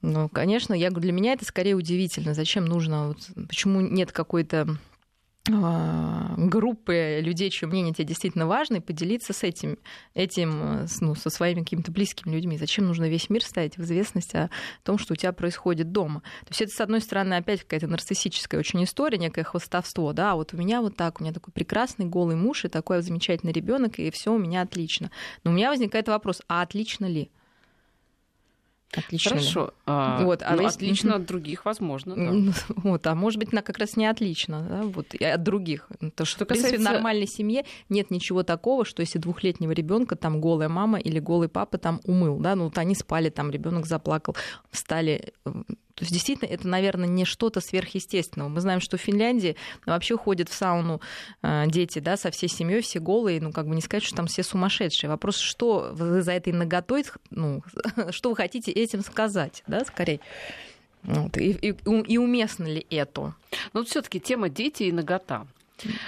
[0.00, 2.32] Ну, конечно, я говорю, для меня это скорее удивительно.
[2.32, 4.78] Зачем нужно, вот, почему нет какой-то
[5.48, 9.78] группы людей, чье мнение тебе действительно важно, и поделиться с этим,
[10.14, 12.58] этим ну, со своими какими-то близкими людьми.
[12.58, 14.50] Зачем нужно весь мир ставить в известность о
[14.84, 16.20] том, что у тебя происходит дома?
[16.40, 20.12] То есть это, с одной стороны, опять какая-то нарциссическая очень история, некое хвостовство.
[20.12, 23.52] Да, вот у меня вот так, у меня такой прекрасный голый муж и такой замечательный
[23.52, 25.10] ребенок, и все у меня отлично.
[25.44, 27.30] Но у меня возникает вопрос, а отлично ли?
[28.96, 29.30] Отлично.
[29.32, 29.74] Хорошо.
[29.84, 30.86] А, вот, а ну, если...
[30.86, 32.14] Отлично от других, возможно.
[32.16, 32.52] Да.
[32.88, 35.88] Вот, а может быть, она как раз не отлично да, вот, и от других.
[36.14, 36.90] То, что, что в принципе, касается...
[36.90, 41.48] в нормальной семье нет ничего такого, что если двухлетнего ребенка там голая мама или голый
[41.48, 44.36] папа там умыл, да, ну вот они спали, там ребенок заплакал,
[44.70, 45.34] встали
[45.98, 48.48] то есть действительно это, наверное, не что-то сверхъестественного.
[48.48, 51.00] Мы знаем, что в Финляндии вообще ходят в сауну
[51.42, 54.28] э, дети, да, со всей семьей, все голые, ну как бы не сказать, что там
[54.28, 55.10] все сумасшедшие.
[55.10, 57.64] Вопрос, что вы за этой наготой, ну,
[58.10, 60.20] что вы хотите этим сказать, да, скорее.
[61.02, 61.36] Вот.
[61.36, 63.34] И, и, и уместно ли это?
[63.72, 65.48] Ну, все-таки тема дети и нагота.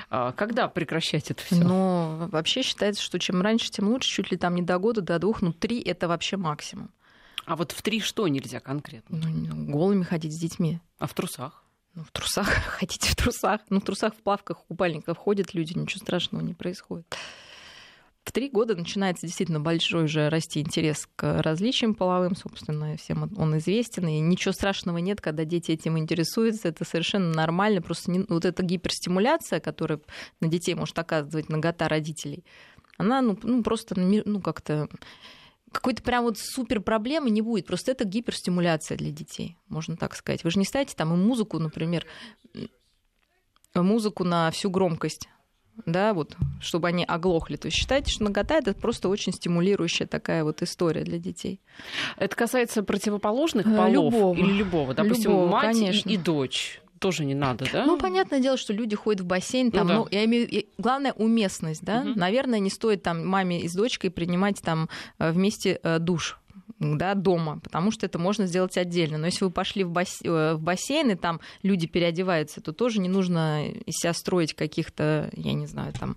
[0.08, 1.56] А когда прекращать это все?
[1.56, 5.18] Ну, вообще считается, что чем раньше, тем лучше, чуть ли там не до года, до
[5.18, 6.90] двух, ну, три это вообще максимум.
[7.50, 9.18] А вот в три что нельзя конкретно?
[9.26, 10.78] Ну, голыми ходить с детьми.
[11.00, 11.64] А в трусах?
[11.96, 12.46] Ну, в трусах,
[12.78, 13.60] хотите в трусах.
[13.70, 17.12] Ну, в трусах, в плавках, в купальниках ходят люди, ничего страшного не происходит.
[18.22, 23.58] В три года начинается действительно большой уже расти интерес к различиям половым, собственно, всем он
[23.58, 28.44] известен, и ничего страшного нет, когда дети этим интересуются, это совершенно нормально, просто не, вот
[28.44, 30.00] эта гиперстимуляция, которая
[30.38, 32.44] на детей может оказывать нагота родителей,
[32.96, 34.88] она ну, ну просто ну, как-то
[35.72, 37.66] какой-то прям вот супер проблемы не будет.
[37.66, 40.44] Просто это гиперстимуляция для детей, можно так сказать.
[40.44, 42.06] Вы же не ставите там и музыку, например,
[43.74, 45.28] музыку на всю громкость
[45.86, 47.56] да, вот, чтобы они оглохли.
[47.56, 51.60] То есть считайте, что нагота это просто очень стимулирующая такая вот история для детей.
[52.16, 54.36] Это касается противоположных э, полов любого.
[54.36, 56.08] или любого, допустим, любого, мать конечно.
[56.08, 57.84] и дочь тоже не надо, да?
[57.86, 59.98] Ну, понятное дело, что люди ходят в бассейн, там, ну, да.
[60.00, 62.02] ну я имею, главное уместность, да.
[62.02, 62.18] Угу.
[62.18, 66.38] Наверное, не стоит там маме и с дочкой принимать там э, вместе э, душ
[66.78, 69.18] да, дома, потому что это можно сделать отдельно.
[69.18, 70.20] Но если вы пошли в, бас...
[70.22, 75.30] Э, в бассейн, и там люди переодеваются, то тоже не нужно из себя строить каких-то,
[75.32, 76.16] я не знаю, там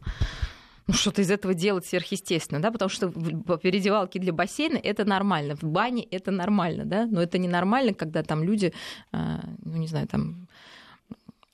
[0.85, 5.63] ну, что-то из этого делать сверхъестественно, да, потому что переодевалки для бассейна это нормально, в
[5.63, 8.73] бане это нормально, да, но это ненормально, когда там люди,
[9.13, 10.47] ну, не знаю, там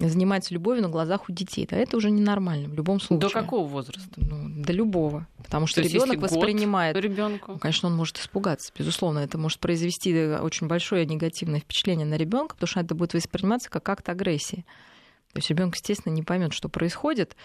[0.07, 1.67] занимаются любовью на глазах у детей.
[1.69, 3.27] Да, это уже ненормально в любом случае.
[3.27, 4.09] До какого возраста?
[4.15, 5.27] Ну, до любого.
[5.37, 6.95] Потому что ребенок воспринимает.
[6.95, 7.57] Ребенку.
[7.59, 8.71] Конечно, он может испугаться.
[8.77, 13.69] Безусловно, это может произвести очень большое негативное впечатление на ребенка, потому что это будет восприниматься
[13.69, 14.65] как акт агрессии.
[15.33, 17.35] То есть ребенок, естественно, не поймет, что происходит,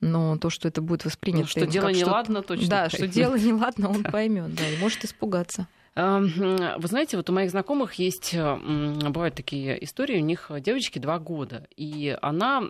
[0.00, 1.42] но то, что это будет воспринято.
[1.42, 2.68] Ну, что дело не ладно, точно.
[2.68, 5.68] Да, что дело не ладно, он поймет, да, и может испугаться.
[5.94, 11.66] Вы знаете, вот у моих знакомых есть, бывают такие истории, у них девочки два года,
[11.76, 12.62] и она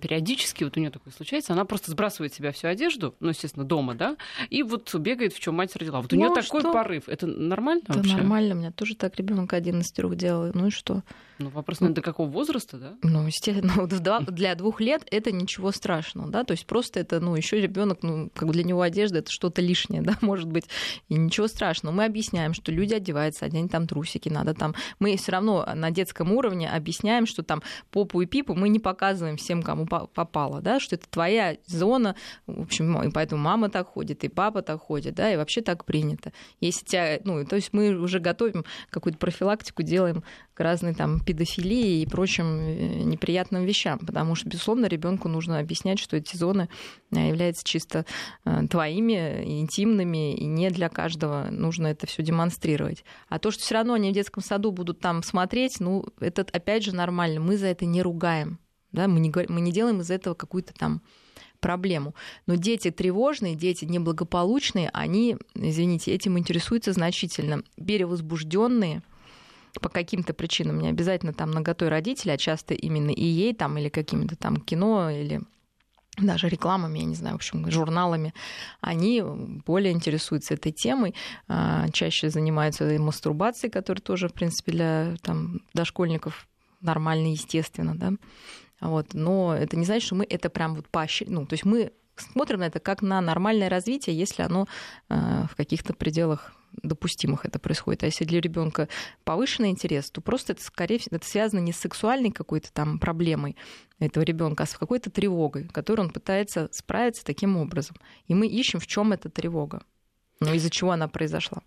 [0.00, 3.94] периодически, вот у нее такое случается, она просто сбрасывает себя всю одежду, ну, естественно, дома,
[3.94, 4.16] да,
[4.50, 6.00] и вот бегает, в чем мать родила.
[6.00, 7.08] Вот у ну, нее такой порыв.
[7.08, 8.16] Это нормально Это вообще?
[8.16, 10.50] нормально, у меня тоже так ребенок один из трех делал.
[10.52, 11.02] Ну и что?
[11.38, 12.94] Ну, вопрос, ну, до какого возраста, да?
[13.02, 13.86] Ну, естественно,
[14.30, 18.30] для двух лет это ничего страшного, да, то есть просто это, ну, еще ребенок, ну,
[18.34, 20.66] как для него одежда это что-то лишнее, да, может быть,
[21.08, 21.94] и ничего страшного.
[21.94, 24.74] Мы объясняем, что люди одеваются, одень там трусики, надо там.
[25.00, 29.36] Мы все равно на детском уровне объясняем, что там попу и пипу мы не показываем
[29.36, 32.14] всем, кому попало, да, что это твоя зона,
[32.46, 35.84] в общем, и поэтому мама так ходит, и папа так ходит, да, и вообще так
[35.84, 36.32] принято.
[36.60, 40.22] Если тебя, ну, то есть мы уже готовим какую-то профилактику, делаем
[40.54, 45.98] к разной там педофилии и прочим э, неприятным вещам, потому что, безусловно, ребенку нужно объяснять,
[45.98, 46.68] что эти зоны
[47.10, 48.06] э, являются чисто
[48.44, 53.04] э, твоими, интимными, и не для каждого нужно это все демонстрировать.
[53.28, 56.84] А то, что все равно они в детском саду будут там смотреть, ну, это опять
[56.84, 58.60] же нормально, мы за это не ругаем,
[58.92, 61.02] да, мы не, мы не делаем из этого какую-то там
[61.58, 62.14] проблему.
[62.46, 67.62] Но дети тревожные, дети неблагополучные, они, извините, этим интересуются значительно.
[67.76, 69.02] Перевозбужденные,
[69.80, 73.88] по каким-то причинам, не обязательно там наготой родителя, а часто именно и ей там или
[73.88, 75.42] какими-то там кино или
[76.16, 78.34] даже рекламами, я не знаю, в общем, журналами,
[78.80, 79.22] они
[79.66, 81.14] более интересуются этой темой,
[81.48, 86.46] а, чаще занимаются и мастурбацией, которая тоже, в принципе, для там, дошкольников
[86.80, 88.12] нормально, естественно, да.
[88.80, 89.14] Вот.
[89.14, 91.34] Но это не значит, что мы это прям вот поощряем.
[91.34, 94.66] Ну, то есть мы смотрим на это как на нормальное развитие, если оно
[95.08, 98.02] а, в каких-то пределах допустимых это происходит.
[98.02, 98.88] А если для ребенка
[99.24, 103.56] повышенный интерес, то просто это скорее всего это связано не с сексуальной какой-то там проблемой
[103.98, 107.96] этого ребенка, а с какой-то тревогой, которой он пытается справиться таким образом.
[108.26, 109.82] И мы ищем, в чем эта тревога,
[110.40, 111.62] ну из-за чего она произошла.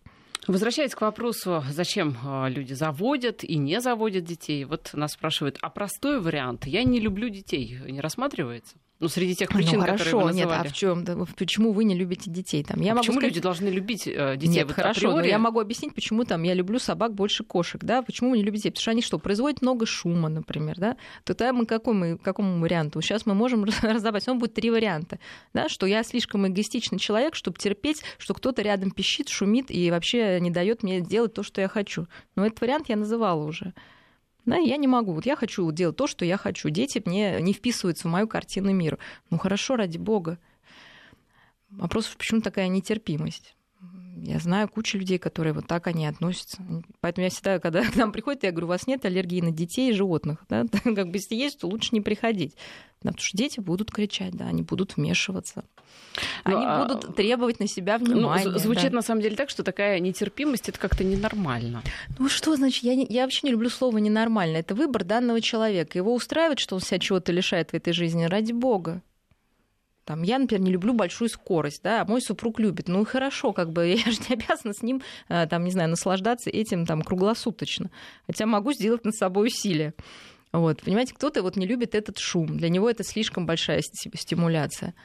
[0.47, 5.69] Возвращаясь к вопросу, зачем а, люди заводят и не заводят детей, вот нас спрашивают, а
[5.69, 8.77] простой вариант, я не люблю детей, не рассматривается?
[8.99, 10.57] Ну, среди тех причин, ну, хорошо, которые вы называли.
[10.57, 11.27] нет, а в чем?
[11.37, 12.63] Почему вы не любите детей?
[12.63, 13.29] Там, я а могу почему сказать...
[13.29, 14.55] люди должны любить э, детей?
[14.55, 18.01] Нет, вот хорошо, но я могу объяснить, почему там я люблю собак больше кошек, да?
[18.01, 18.71] Почему вы не любите детей?
[18.71, 20.97] Потому что они что, производят много шума, например, да?
[21.25, 22.99] То тогда мы какой мы, какому варианту?
[23.01, 25.19] Сейчас мы можем разобрать, он будет три варианта,
[25.53, 25.69] да?
[25.69, 30.49] Что я слишком эгоистичный человек, чтобы терпеть, что кто-то рядом пищит, шумит и вообще не
[30.49, 32.07] дает мне делать то, что я хочу.
[32.35, 33.73] Но этот вариант я называла уже.
[34.47, 35.11] Да, я не могу.
[35.11, 36.69] Вот я хочу делать то, что я хочу.
[36.69, 38.97] Дети мне не вписываются в мою картину мира.
[39.29, 40.39] Ну хорошо, ради бога.
[41.69, 43.56] Вопрос, почему такая нетерпимость?
[44.23, 46.57] Я знаю кучу людей, которые вот так они относятся.
[47.01, 49.91] Поэтому я всегда, когда к нам приходят, я говорю, у вас нет аллергии на детей
[49.91, 50.43] и животных.
[50.49, 50.63] Да?
[50.83, 52.55] Как бы если есть, то лучше не приходить.
[53.03, 55.65] Да, потому что дети будут кричать, да, они будут вмешиваться.
[56.45, 57.13] Ну, они ну, будут а...
[57.13, 58.49] требовать на себя ну, внимания.
[58.49, 58.95] Ну, звучит да.
[58.95, 61.83] на самом деле так, что такая нетерпимость это как-то ненормально.
[62.17, 64.57] Ну что значит, я, не, я вообще не люблю слово ненормально.
[64.57, 65.97] Это выбор данного человека.
[65.97, 69.01] Его устраивает, что он себя чего-то лишает в этой жизни, ради бога.
[70.07, 72.87] Там, я, например, не люблю большую скорость, да, а мой супруг любит.
[72.87, 76.49] Ну хорошо, как бы я же не обязана с ним, э, там, не знаю, наслаждаться
[76.49, 77.91] этим там круглосуточно.
[78.25, 79.93] Хотя могу сделать над собой усилия.
[80.53, 82.57] Вот, понимаете, кто-то вот не любит этот шум.
[82.57, 84.95] Для него это слишком большая стимуляция,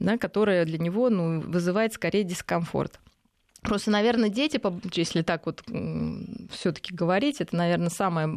[0.00, 2.98] да, которая для него ну, вызывает скорее дискомфорт.
[3.62, 4.60] Просто, наверное, дети,
[4.98, 5.62] если так вот
[6.50, 8.28] все-таки говорить, это, наверное, самое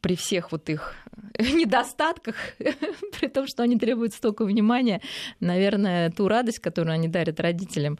[0.00, 0.94] при всех вот их
[1.38, 5.00] недостатках, при том, что они требуют столько внимания,
[5.40, 7.98] наверное, ту радость, которую они дарят родителям,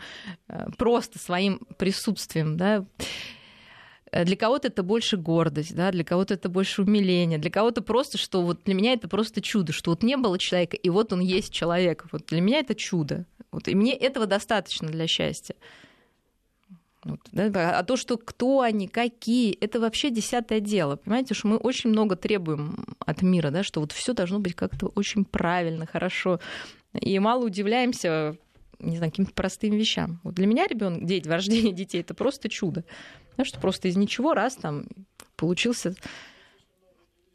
[0.49, 2.87] э, просто своим присутствием, да,
[4.23, 8.43] для кого-то это больше гордость, да, для кого-то это больше умиление, для кого-то просто, что
[8.43, 11.53] вот для меня это просто чудо, что вот не было человека, и вот он есть
[11.53, 12.07] человек.
[12.13, 13.27] Вот для меня это чудо.
[13.51, 15.57] Вот, и мне этого достаточно для счастья.
[17.33, 17.79] Да?
[17.79, 20.97] А то, что кто они, какие, это вообще десятое дело.
[20.97, 24.87] Понимаете, что мы очень много требуем от мира, да, что вот все должно быть как-то
[24.87, 26.41] очень правильно, хорошо.
[26.95, 28.37] И мало удивляемся,
[28.79, 30.21] не знаю, каким-то простым вещам.
[30.23, 32.85] Вот для меня ребенок, дети, рождение детей это просто чудо.
[33.37, 34.87] Да, что просто из ничего раз там
[35.37, 35.95] получился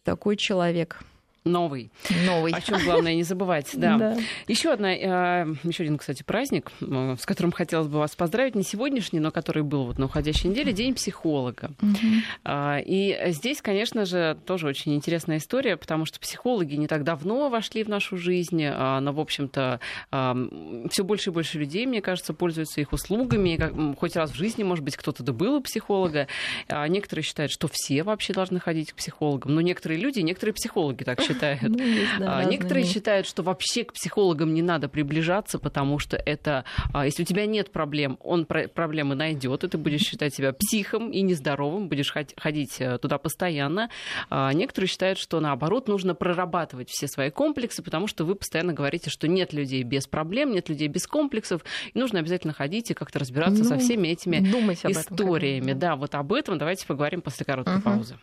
[0.04, 1.04] такой человек.
[1.45, 1.91] Новый.
[2.25, 2.52] Новый.
[2.52, 3.97] О чем главное не забывать, да.
[3.97, 4.17] да.
[4.47, 8.63] Еще одна, э, еще один, кстати, праздник, э, с которым хотелось бы вас поздравить, не
[8.63, 11.71] сегодняшний, но который был вот на уходящей неделе, День психолога.
[11.81, 12.52] Угу.
[12.85, 17.83] И здесь, конечно же, тоже очень интересная история, потому что психологи не так давно вошли
[17.83, 19.79] в нашу жизнь, а, но, в общем-то,
[20.12, 24.83] все больше и больше людей, мне кажется, пользуются их услугами, хоть раз в жизни, может
[24.83, 26.27] быть, кто-то добыл у психолога.
[26.67, 31.04] А некоторые считают, что все вообще должны ходить к психологам, но некоторые люди, некоторые психологи
[31.04, 31.62] так считают считают.
[31.62, 32.94] Ну, есть, да, а, Некоторые разные.
[32.94, 37.46] считают, что вообще к психологам не надо приближаться, потому что это, а, если у тебя
[37.46, 42.75] нет проблем, он проблемы найдет, и ты будешь считать себя психом и нездоровым, будешь ходить
[42.80, 43.90] э, туда постоянно.
[44.30, 49.10] А, некоторые считают, что наоборот нужно прорабатывать все свои комплексы, потому что вы постоянно говорите,
[49.10, 51.63] что нет людей без проблем, нет людей без комплексов,
[51.94, 55.71] и нужно обязательно ходить и как-то разбираться ну, со всеми этими историями.
[55.71, 57.82] Этом, да, вот об этом давайте поговорим после короткой uh-huh.
[57.82, 58.15] паузы.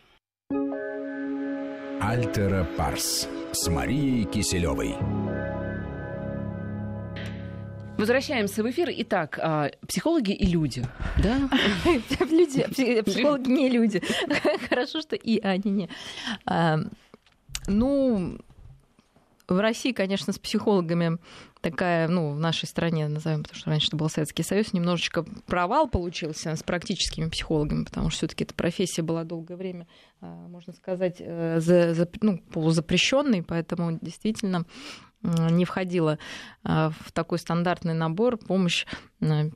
[1.99, 4.95] Альтера Парс с Марией Киселевой.
[7.97, 8.89] Возвращаемся в эфир.
[8.91, 10.85] Итак, а, психологи и люди,
[11.23, 11.49] да?
[12.29, 12.63] Люди,
[13.03, 14.03] психологи не люди.
[14.69, 15.89] Хорошо, что и они не.
[16.45, 16.77] А,
[17.65, 18.37] ну,
[19.47, 21.17] в России, конечно, с психологами
[21.71, 25.87] такая, ну, в нашей стране, назовем, потому что раньше это был Советский Союз, немножечко провал
[25.87, 29.87] получился с практическими психологами, потому что все-таки эта профессия была долгое время,
[30.21, 34.65] а, можно сказать, э, за, за, ну, полузапрещенной, поэтому действительно
[35.23, 36.19] не входила
[36.63, 38.85] а, в такой стандартный набор помощь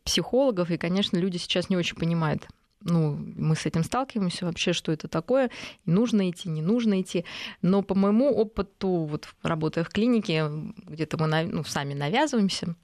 [0.04, 2.48] психологов, и, конечно, люди сейчас не очень понимают,
[2.84, 5.50] ну, мы с этим сталкиваемся вообще, что это такое,
[5.86, 7.26] нужно идти, не нужно идти.
[7.62, 10.50] Но по моему опыту, вот работая в клинике,
[10.88, 12.76] где-то мы ну, сами навязываемся,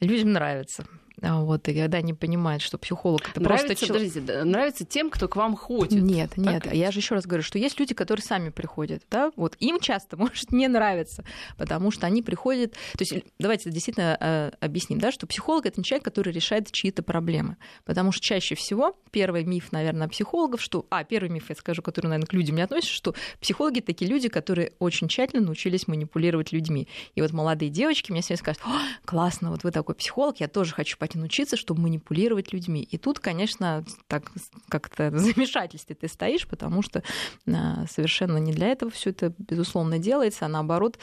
[0.00, 0.86] людям нравится.
[1.22, 4.44] А вот, и когда они понимают, что психолог это нравится, просто человек.
[4.44, 6.02] нравится тем, кто к вам ходит.
[6.02, 6.64] Нет, нет.
[6.64, 6.74] Так?
[6.74, 9.02] Я же еще раз говорю, что есть люди, которые сами приходят.
[9.10, 9.32] Да?
[9.36, 11.24] Вот им часто может не нравиться,
[11.56, 12.72] потому что они приходят.
[12.72, 17.02] То есть, давайте действительно э, объясним, да, что психолог это не человек, который решает чьи-то
[17.02, 17.56] проблемы.
[17.84, 20.86] Потому что чаще всего первый миф, наверное, психологов, что.
[20.90, 24.28] А, первый миф, я скажу, который, наверное, к людям не относится, что психологи такие люди,
[24.28, 26.88] которые очень тщательно научились манипулировать людьми.
[27.14, 28.62] И вот молодые девочки мне всегда скажут:
[29.04, 32.82] классно, вот вы такой психолог, я тоже хочу пойти научиться, чтобы манипулировать людьми.
[32.82, 34.30] И тут, конечно, так
[34.68, 37.02] как-то замешательстве ты стоишь, потому что
[37.46, 40.98] а, совершенно не для этого все это, безусловно, делается, а наоборот,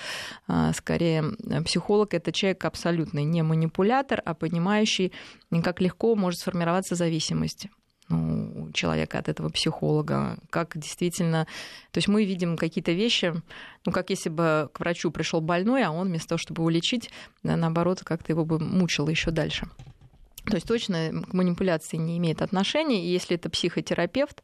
[0.47, 1.23] а, скорее,
[1.65, 5.11] психолог это человек абсолютный не манипулятор, а понимающий,
[5.63, 7.67] как легко может сформироваться зависимость
[8.09, 11.45] ну, человека от этого психолога, как действительно...
[11.91, 13.33] То есть мы видим какие-то вещи,
[13.85, 17.09] ну, как если бы к врачу пришел больной, а он вместо того, чтобы его лечить,
[17.43, 19.67] наоборот, как-то его бы мучило еще дальше.
[20.49, 23.05] То есть точно к манипуляции не имеет отношения.
[23.05, 24.41] И если это психотерапевт,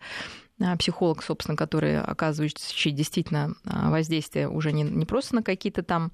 [0.62, 6.12] а, психолог, собственно, который оказывает действительно а, воздействие уже не, не просто на какие-то там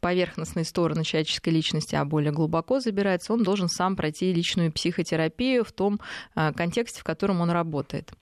[0.00, 5.72] поверхностные стороны человеческой личности, а более глубоко забирается, он должен сам пройти личную психотерапию в
[5.72, 6.00] том
[6.34, 8.12] а, контексте, в котором он работает.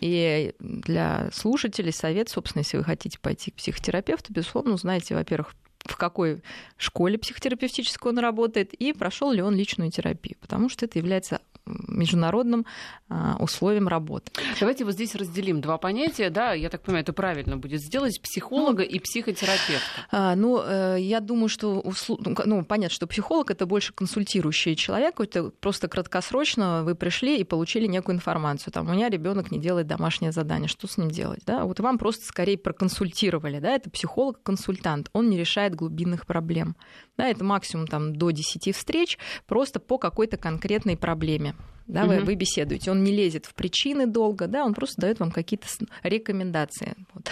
[0.00, 5.54] И для слушателей совет, собственно, если вы хотите пойти к психотерапевту, безусловно, узнаете, во-первых,
[5.90, 6.42] в какой
[6.76, 11.40] школе психотерапевтической он работает и прошел ли он личную терапию, потому что это является
[11.86, 12.66] международным
[13.08, 14.30] а, условиям работы.
[14.60, 18.82] Давайте вот здесь разделим два понятия, да, я так понимаю, это правильно будет сделать, психолога
[18.82, 19.82] ну, и психотерапевта.
[20.10, 25.20] А, ну, э, я думаю, что, ну, ну, понятно, что психолог это больше консультирующий человек,
[25.20, 29.86] это просто краткосрочно вы пришли и получили некую информацию, там, у меня ребенок не делает
[29.86, 35.08] домашнее задание, что с ним делать, да, вот вам просто скорее проконсультировали, да, это психолог-консультант,
[35.12, 36.76] он не решает глубинных проблем,
[37.18, 41.54] да, это максимум там до 10 встреч просто по какой-то конкретной проблеме
[41.88, 42.90] да, вы, вы беседуете.
[42.90, 45.66] Он не лезет в причины долго, да, он просто дает вам какие-то
[46.02, 46.94] рекомендации.
[47.14, 47.30] Вот.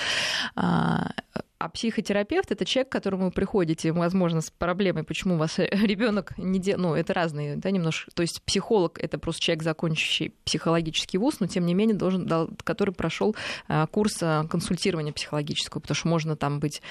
[0.54, 1.10] А,
[1.58, 6.36] а психотерапевт это человек, к которому вы приходите, возможно, с проблемой, почему у вас ребенок
[6.36, 6.82] не делает.
[6.82, 8.10] Ну, это разные, да, немножко.
[8.12, 12.28] То есть психолог это просто человек, закончивший психологический вуз, но тем не менее должен,
[12.64, 13.34] который прошел
[13.68, 16.82] а, курс а, консультирования психологического, потому что можно там быть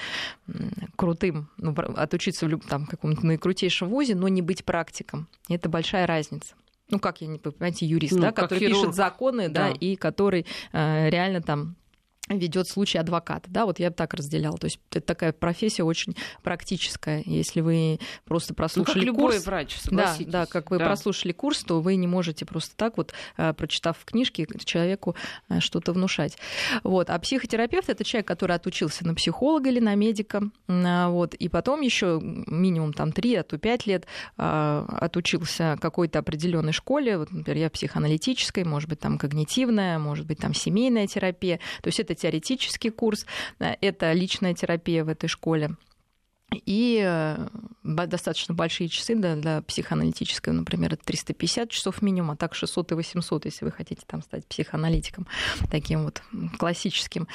[0.96, 5.28] крутым, ну, отучиться в там, каком-то наикрутейшем вузе, но не быть практиком.
[5.48, 6.54] И это большая разница
[6.88, 8.80] ну как я не понимаете, юрист, ну, да, который хирург.
[8.80, 9.70] пишет законы, да.
[9.70, 11.74] да, и который э, реально там
[12.28, 13.48] ведет случай адвоката.
[13.50, 14.58] Да, вот я так разделяла.
[14.58, 17.22] То есть это такая профессия очень практическая.
[17.24, 20.86] Если вы просто прослушали ну, как любой курс, врач, да, да, как вы да.
[20.86, 25.14] прослушали курс, то вы не можете просто так вот, э, прочитав книжки, человеку
[25.48, 26.36] э, что-то внушать.
[26.82, 27.10] Вот.
[27.10, 31.80] А психотерапевт это человек, который отучился на психолога или на медика, а, вот, и потом
[31.80, 34.06] еще минимум там 3, а то 5 лет
[34.36, 40.54] отучился какой-то определенной школе, вот, например, я психоаналитической, может быть, там когнитивная, может быть, там
[40.54, 41.58] семейная терапия.
[41.82, 43.26] То есть это теоретический курс,
[43.58, 45.76] это личная терапия в этой школе
[46.52, 47.48] и э,
[47.82, 52.94] достаточно большие часы для, для психоаналитического, например, это 350 часов минимум, а так 600 и
[52.94, 55.26] 800, если вы хотите там стать психоаналитиком,
[55.70, 56.22] таким вот
[56.58, 57.26] классическим.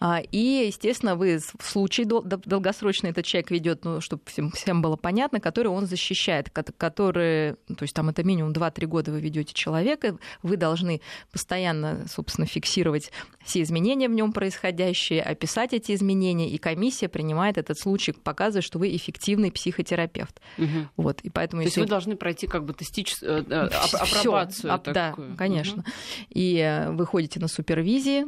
[0.00, 4.96] А, и, естественно, вы в случае долгосрочно этот человек ведет, ну, чтобы всем, всем было
[4.96, 10.16] понятно, который он защищает, который, то есть там это минимум 2-3 года вы ведете человека,
[10.42, 13.12] вы должны постоянно, собственно, фиксировать
[13.44, 18.64] все изменения в нем происходящие, описать эти изменения, и комиссия принимает этот случай, показывает показывает,
[18.64, 20.40] что вы эффективный психотерапевт.
[20.58, 20.88] Угу.
[20.96, 21.80] Вот, и поэтому, То если...
[21.80, 24.80] есть вы должны пройти как бы тестическую э, апробацию.
[24.82, 25.82] Всё, да, конечно.
[25.82, 25.90] Угу.
[26.30, 28.24] И э, вы ходите на супервизии,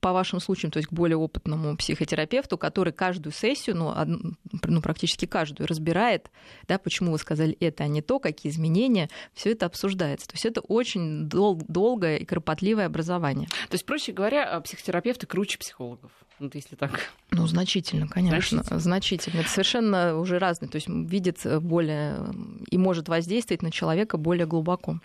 [0.00, 4.80] по вашим случаям, то есть к более опытному психотерапевту, который каждую сессию, ну, одну, ну
[4.80, 6.30] практически каждую, разбирает,
[6.68, 10.28] да, почему вы сказали это, а не то, какие изменения, все это обсуждается.
[10.28, 13.48] То есть это очень дол- долгое и кропотливое образование.
[13.48, 17.10] То есть, проще говоря, психотерапевты круче психологов, вот если так.
[17.30, 18.80] Ну, значительно, конечно, значительно.
[18.80, 19.40] значительно.
[19.40, 22.32] Это совершенно уже разные, то есть видит более
[22.70, 25.00] и может воздействовать на человека более глубоко.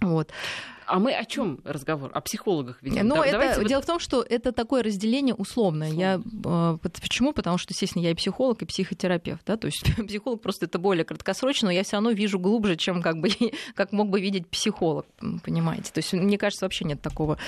[0.00, 0.30] Вот.
[0.86, 2.10] А мы о чем разговор?
[2.12, 3.06] О психологах ведем?
[3.06, 5.90] Ну, да, это, дело в том, что это такое разделение условное.
[5.90, 7.32] Я, э, почему?
[7.32, 9.42] Потому что, естественно, я и психолог, и психотерапевт.
[9.46, 9.56] Да?
[9.56, 13.18] То есть психолог просто это более краткосрочно, но я все равно вижу глубже, чем как,
[13.18, 13.30] бы,
[13.74, 15.06] как мог бы видеть психолог,
[15.44, 15.92] понимаете?
[15.92, 17.38] То есть, мне кажется, вообще нет такого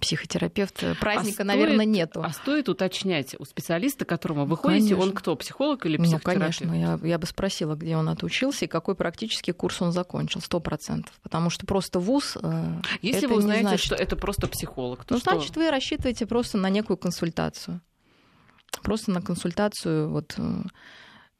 [0.00, 0.82] психотерапевт.
[0.82, 2.22] Э, праздника, а наверное, стоит, нету.
[2.22, 6.60] А стоит уточнять у специалиста, к которому вы ходите, он кто, психолог или психотерапевт?
[6.60, 10.40] Ну, конечно, я, я бы спросила, где он отучился и какой практический курс он закончил,
[10.40, 11.14] сто процентов.
[11.22, 12.36] Потому что просто вуз...
[12.42, 13.86] Э, Если вы узнаете, значит...
[13.86, 15.32] что это просто психолог, то Ну, что?
[15.32, 17.80] значит, вы рассчитываете просто на некую консультацию.
[18.82, 20.62] Просто на консультацию вот э,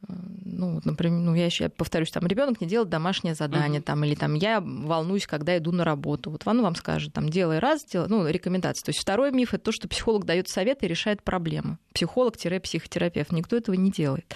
[0.08, 3.84] ну, например, ну, я еще повторюсь, там ребенок не делает домашнее задание, uh-huh.
[3.84, 6.30] там, или там я волнуюсь, когда иду на работу.
[6.30, 8.84] Вот он вам скажет, там, делай раз, делай, ну, рекомендации.
[8.84, 11.78] То есть второй миф это то, что психолог дает советы и решает проблемы.
[11.94, 13.32] Психолог-психотерапевт.
[13.32, 14.34] Никто этого не делает.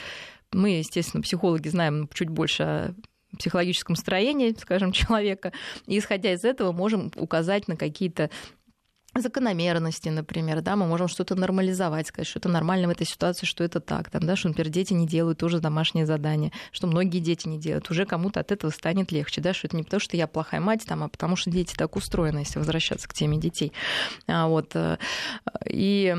[0.53, 2.95] Мы, естественно, психологи знаем чуть больше о
[3.39, 5.53] психологическом строении, скажем, человека,
[5.87, 8.31] и исходя из этого можем указать на какие-то
[9.15, 13.65] закономерности, например, да, мы можем что-то нормализовать, сказать, что это нормально в этой ситуации, что
[13.65, 17.49] это так, там, да, что, например, дети не делают тоже домашнее задание, что многие дети
[17.49, 20.27] не делают, уже кому-то от этого станет легче, да, что это не потому, что я
[20.27, 23.73] плохая мать, там, а потому что дети так устроены, если возвращаться к теме детей.
[24.27, 24.99] А, вот, э,
[25.67, 26.15] и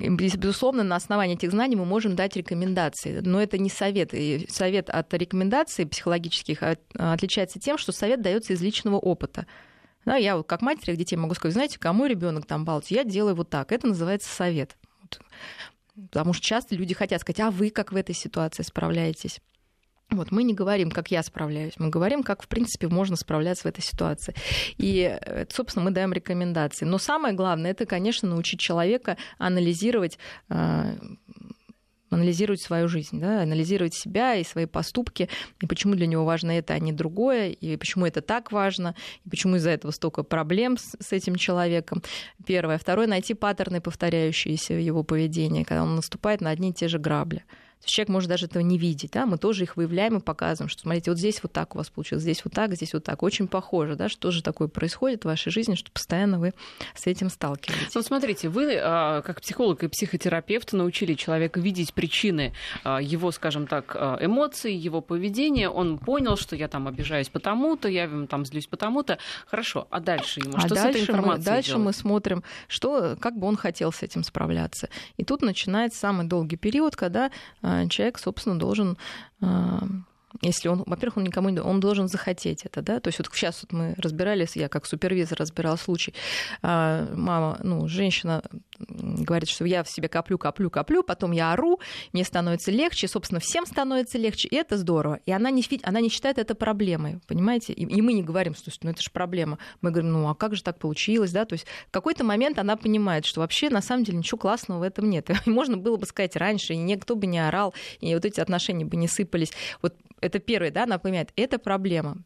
[0.00, 4.14] Безусловно, на основании этих знаний мы можем дать рекомендации, но это не совет.
[4.14, 6.62] И совет от рекомендаций психологических
[6.94, 9.46] отличается тем, что совет дается из личного опыта.
[10.10, 13.04] Да, я вот как мать трех детей могу сказать, знаете, кому ребенок там балуется, я
[13.04, 13.70] делаю вот так.
[13.70, 14.76] Это называется совет.
[15.94, 19.38] Потому что часто люди хотят сказать, а вы как в этой ситуации справляетесь?
[20.10, 23.66] Вот, мы не говорим, как я справляюсь, мы говорим, как, в принципе, можно справляться в
[23.66, 24.34] этой ситуации.
[24.78, 26.86] И, э, собственно, мы даем рекомендации.
[26.86, 30.96] Но самое главное, это, конечно, научить человека анализировать э,
[32.10, 35.28] анализировать свою жизнь, да, анализировать себя и свои поступки,
[35.60, 38.94] и почему для него важно это, а не другое, и почему это так важно,
[39.24, 42.02] и почему из-за этого столько проблем с, с этим человеком.
[42.44, 42.78] Первое.
[42.78, 46.98] Второе, найти паттерны, повторяющиеся в его поведении, когда он наступает на одни и те же
[46.98, 47.44] грабли
[47.84, 51.10] человек может даже этого не видеть, да, мы тоже их выявляем и показываем, что смотрите,
[51.10, 53.96] вот здесь вот так у вас получилось, здесь вот так, здесь вот так, очень похоже,
[53.96, 56.52] да, что же такое происходит в вашей жизни, что постоянно вы
[56.94, 57.94] с этим сталкиваетесь.
[57.94, 62.52] Ну, смотрите, вы а, как психолог и психотерапевт научили человека видеть причины
[62.84, 67.88] а, его, скажем так, а, эмоций, его поведения, он понял, что я там обижаюсь потому-то,
[67.88, 71.44] я там злюсь потому-то, хорошо, а дальше ему, а что дальше с этой информацией мы,
[71.44, 71.84] Дальше делать?
[71.84, 74.88] мы смотрим, что, как бы он хотел с этим справляться.
[75.16, 77.30] И тут начинается самый долгий период, когда
[77.88, 78.96] человек, собственно, должен
[79.40, 79.78] э,
[80.42, 83.62] если он, во-первых, он никому не он должен захотеть это, да, то есть вот сейчас
[83.62, 86.14] вот мы разбирались, я как супервизор разбирала случай,
[86.62, 88.42] а, мама, ну, женщина
[88.78, 91.80] говорит, что я в себе коплю, коплю, коплю, потом я ору,
[92.12, 96.08] мне становится легче, собственно, всем становится легче, и это здорово, и она не, она не
[96.08, 99.90] считает это проблемой, понимаете, и, и мы не говорим, что ну, это же проблема, мы
[99.90, 103.26] говорим, ну, а как же так получилось, да, то есть в какой-то момент она понимает,
[103.26, 106.36] что вообще на самом деле ничего классного в этом нет, и можно было бы сказать
[106.36, 109.52] раньше, и никто бы не орал, и вот эти отношения бы не сыпались,
[109.82, 112.18] вот это первое, да, напоминает, это проблема.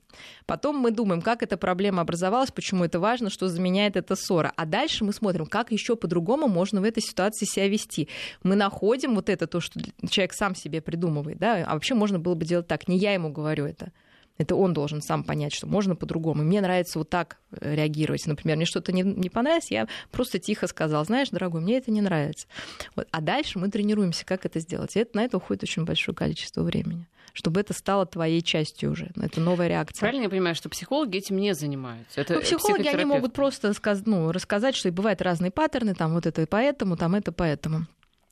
[0.46, 4.52] Потом мы думаем, как эта проблема образовалась, почему это важно, что заменяет эта ссора.
[4.56, 8.08] А дальше мы смотрим, как еще по-другому можно в этой ситуации себя вести.
[8.42, 12.34] Мы находим вот это, то, что человек сам себе придумывает, да, а вообще можно было
[12.34, 13.92] бы делать так, не я ему говорю это.
[14.36, 16.42] Это он должен сам понять, что можно по-другому.
[16.42, 18.26] Мне нравится вот так э, реагировать.
[18.26, 22.00] Например, мне что-то не, не понравилось, я просто тихо сказал, знаешь, дорогой, мне это не
[22.00, 22.48] нравится.
[22.96, 23.06] Вот.
[23.12, 24.96] А дальше мы тренируемся, как это сделать.
[24.96, 29.10] И это, на это уходит очень большое количество времени чтобы это стало твоей частью уже.
[29.16, 30.00] Это новая реакция.
[30.00, 32.20] Правильно я понимаю, что психологи этим не занимаются?
[32.20, 33.72] Это ну, психологи, они могут просто
[34.06, 37.86] ну, рассказать, что и бывают разные паттерны, там вот это и поэтому, там это поэтому.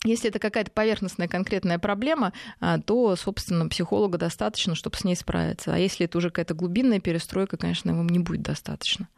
[0.04, 5.74] Если это какая-то поверхностная конкретная проблема, а, то, собственно, психолога достаточно, чтобы с ней справиться.
[5.74, 9.08] А если это уже какая-то глубинная перестройка, конечно, его не будет достаточно.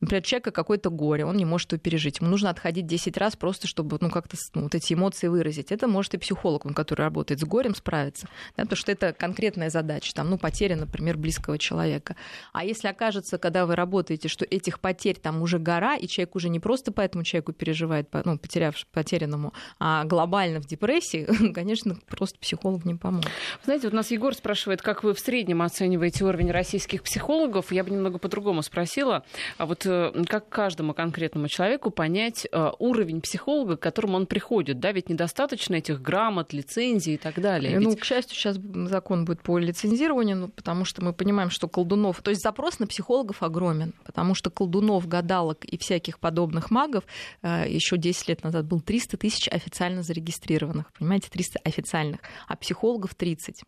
[0.00, 2.20] Например, человека какое-то горе, он не может его пережить.
[2.20, 5.72] Ему нужно отходить 10 раз просто, чтобы ну, как-то ну, вот эти эмоции выразить.
[5.72, 8.26] Это может и психолог, он, который работает с горем, справиться.
[8.56, 12.16] Да, потому что это конкретная задача, там, ну, потеря, например, близкого человека.
[12.52, 16.48] А если окажется, когда вы работаете, что этих потерь там уже гора, и человек уже
[16.48, 22.38] не просто по этому человеку переживает, ну, потеряв потерянному, а глобально в депрессии, конечно, просто
[22.38, 23.30] психолог не поможет.
[23.64, 27.70] Знаете, вот нас Егор спрашивает, как вы в среднем оцениваете уровень российских психологов.
[27.70, 29.24] Я бы немного по-другому спросила.
[29.58, 29.86] А вот
[30.28, 34.80] как каждому конкретному человеку понять э, уровень психолога, к которому он приходит.
[34.80, 37.78] Да, ведь недостаточно этих грамот, лицензий и так далее.
[37.78, 38.00] Ну, ведь...
[38.00, 42.22] к счастью, сейчас закон будет по лицензированию, ну, потому что мы понимаем, что колдунов...
[42.22, 47.04] То есть запрос на психологов огромен, потому что колдунов, гадалок и всяких подобных магов
[47.42, 53.14] э, еще 10 лет назад был 300 тысяч официально зарегистрированных, понимаете, 300 официальных, а психологов
[53.14, 53.62] 30.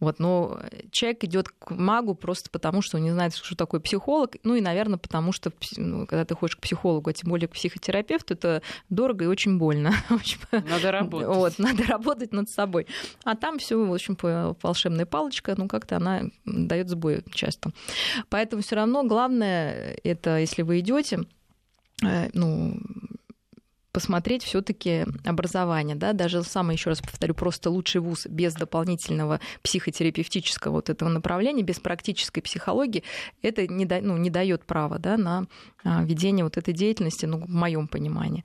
[0.00, 0.60] Вот, но
[0.90, 4.36] человек идет к магу просто потому, что он не знает, что такое психолог.
[4.42, 7.52] Ну и, наверное, потому что ну, когда ты ходишь к психологу, а тем более к
[7.52, 9.92] психотерапевту, это дорого и очень больно.
[10.52, 11.28] Надо работать.
[11.28, 12.86] Вот, надо работать над собой.
[13.24, 14.16] А там все, в общем,
[14.62, 17.72] волшебная палочка, ну как-то она дает сбой часто.
[18.28, 21.20] Поэтому все равно главное, это если вы идете,
[22.04, 22.78] э, ну,
[23.92, 30.72] посмотреть все-таки образование, да, даже самое, еще раз повторю, просто лучший вуз без дополнительного психотерапевтического
[30.72, 33.04] вот этого направления, без практической психологии,
[33.42, 35.46] это не, да, ну, не дает права да, на
[35.84, 38.44] а, ведение вот этой деятельности, ну, в моем понимании.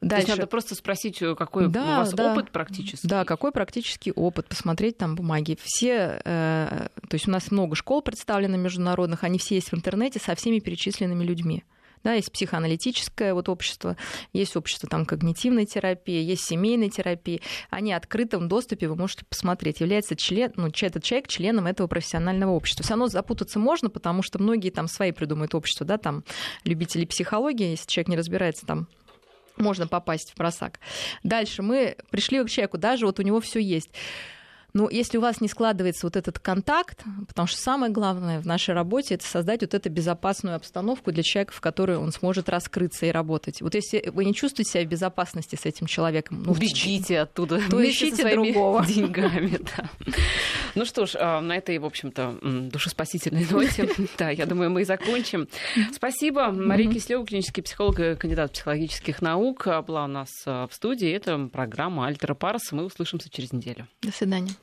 [0.00, 0.26] Дальше.
[0.26, 3.08] То есть надо просто спросить, э, какой да, у вас да, опыт практический.
[3.08, 5.56] Да, какой практический опыт, посмотреть там бумаги.
[5.62, 10.20] Все, э, то есть у нас много школ представлено международных, они все есть в интернете
[10.20, 11.64] со всеми перечисленными людьми.
[12.04, 13.96] Да, есть психоаналитическое вот общество,
[14.34, 17.40] есть общество там, когнитивной терапии, есть семейной терапии.
[17.70, 22.50] Они в открытом доступе, вы можете посмотреть, является член, ну, этот человек членом этого профессионального
[22.50, 22.84] общества.
[22.84, 26.24] Все равно запутаться можно, потому что многие там свои придумают общества, да, там
[26.64, 28.86] любители психологии, если человек не разбирается там
[29.56, 30.80] можно попасть в просак.
[31.22, 33.90] Дальше мы пришли к человеку, даже вот у него все есть.
[34.74, 38.74] Но если у вас не складывается вот этот контакт, потому что самое главное в нашей
[38.74, 43.10] работе это создать вот эту безопасную обстановку для человека, в которой он сможет раскрыться и
[43.10, 43.62] работать.
[43.62, 47.88] Вот если вы не чувствуете себя в безопасности с этим человеком, ну, бегите оттуда, то
[47.88, 49.60] ищите другого деньгами.
[49.76, 49.88] Да.
[50.74, 54.84] Ну что ж, а, на этой, в общем-то, душеспасительной ноте, да, я думаю, мы и
[54.84, 55.48] закончим.
[55.92, 56.50] Спасибо.
[56.50, 61.10] Мария Кислева, клинический психолог и кандидат психологических наук, была у нас а, в студии.
[61.10, 62.72] Это программа «Альтера Парс».
[62.72, 63.86] Мы услышимся через неделю.
[64.02, 64.54] До свидания.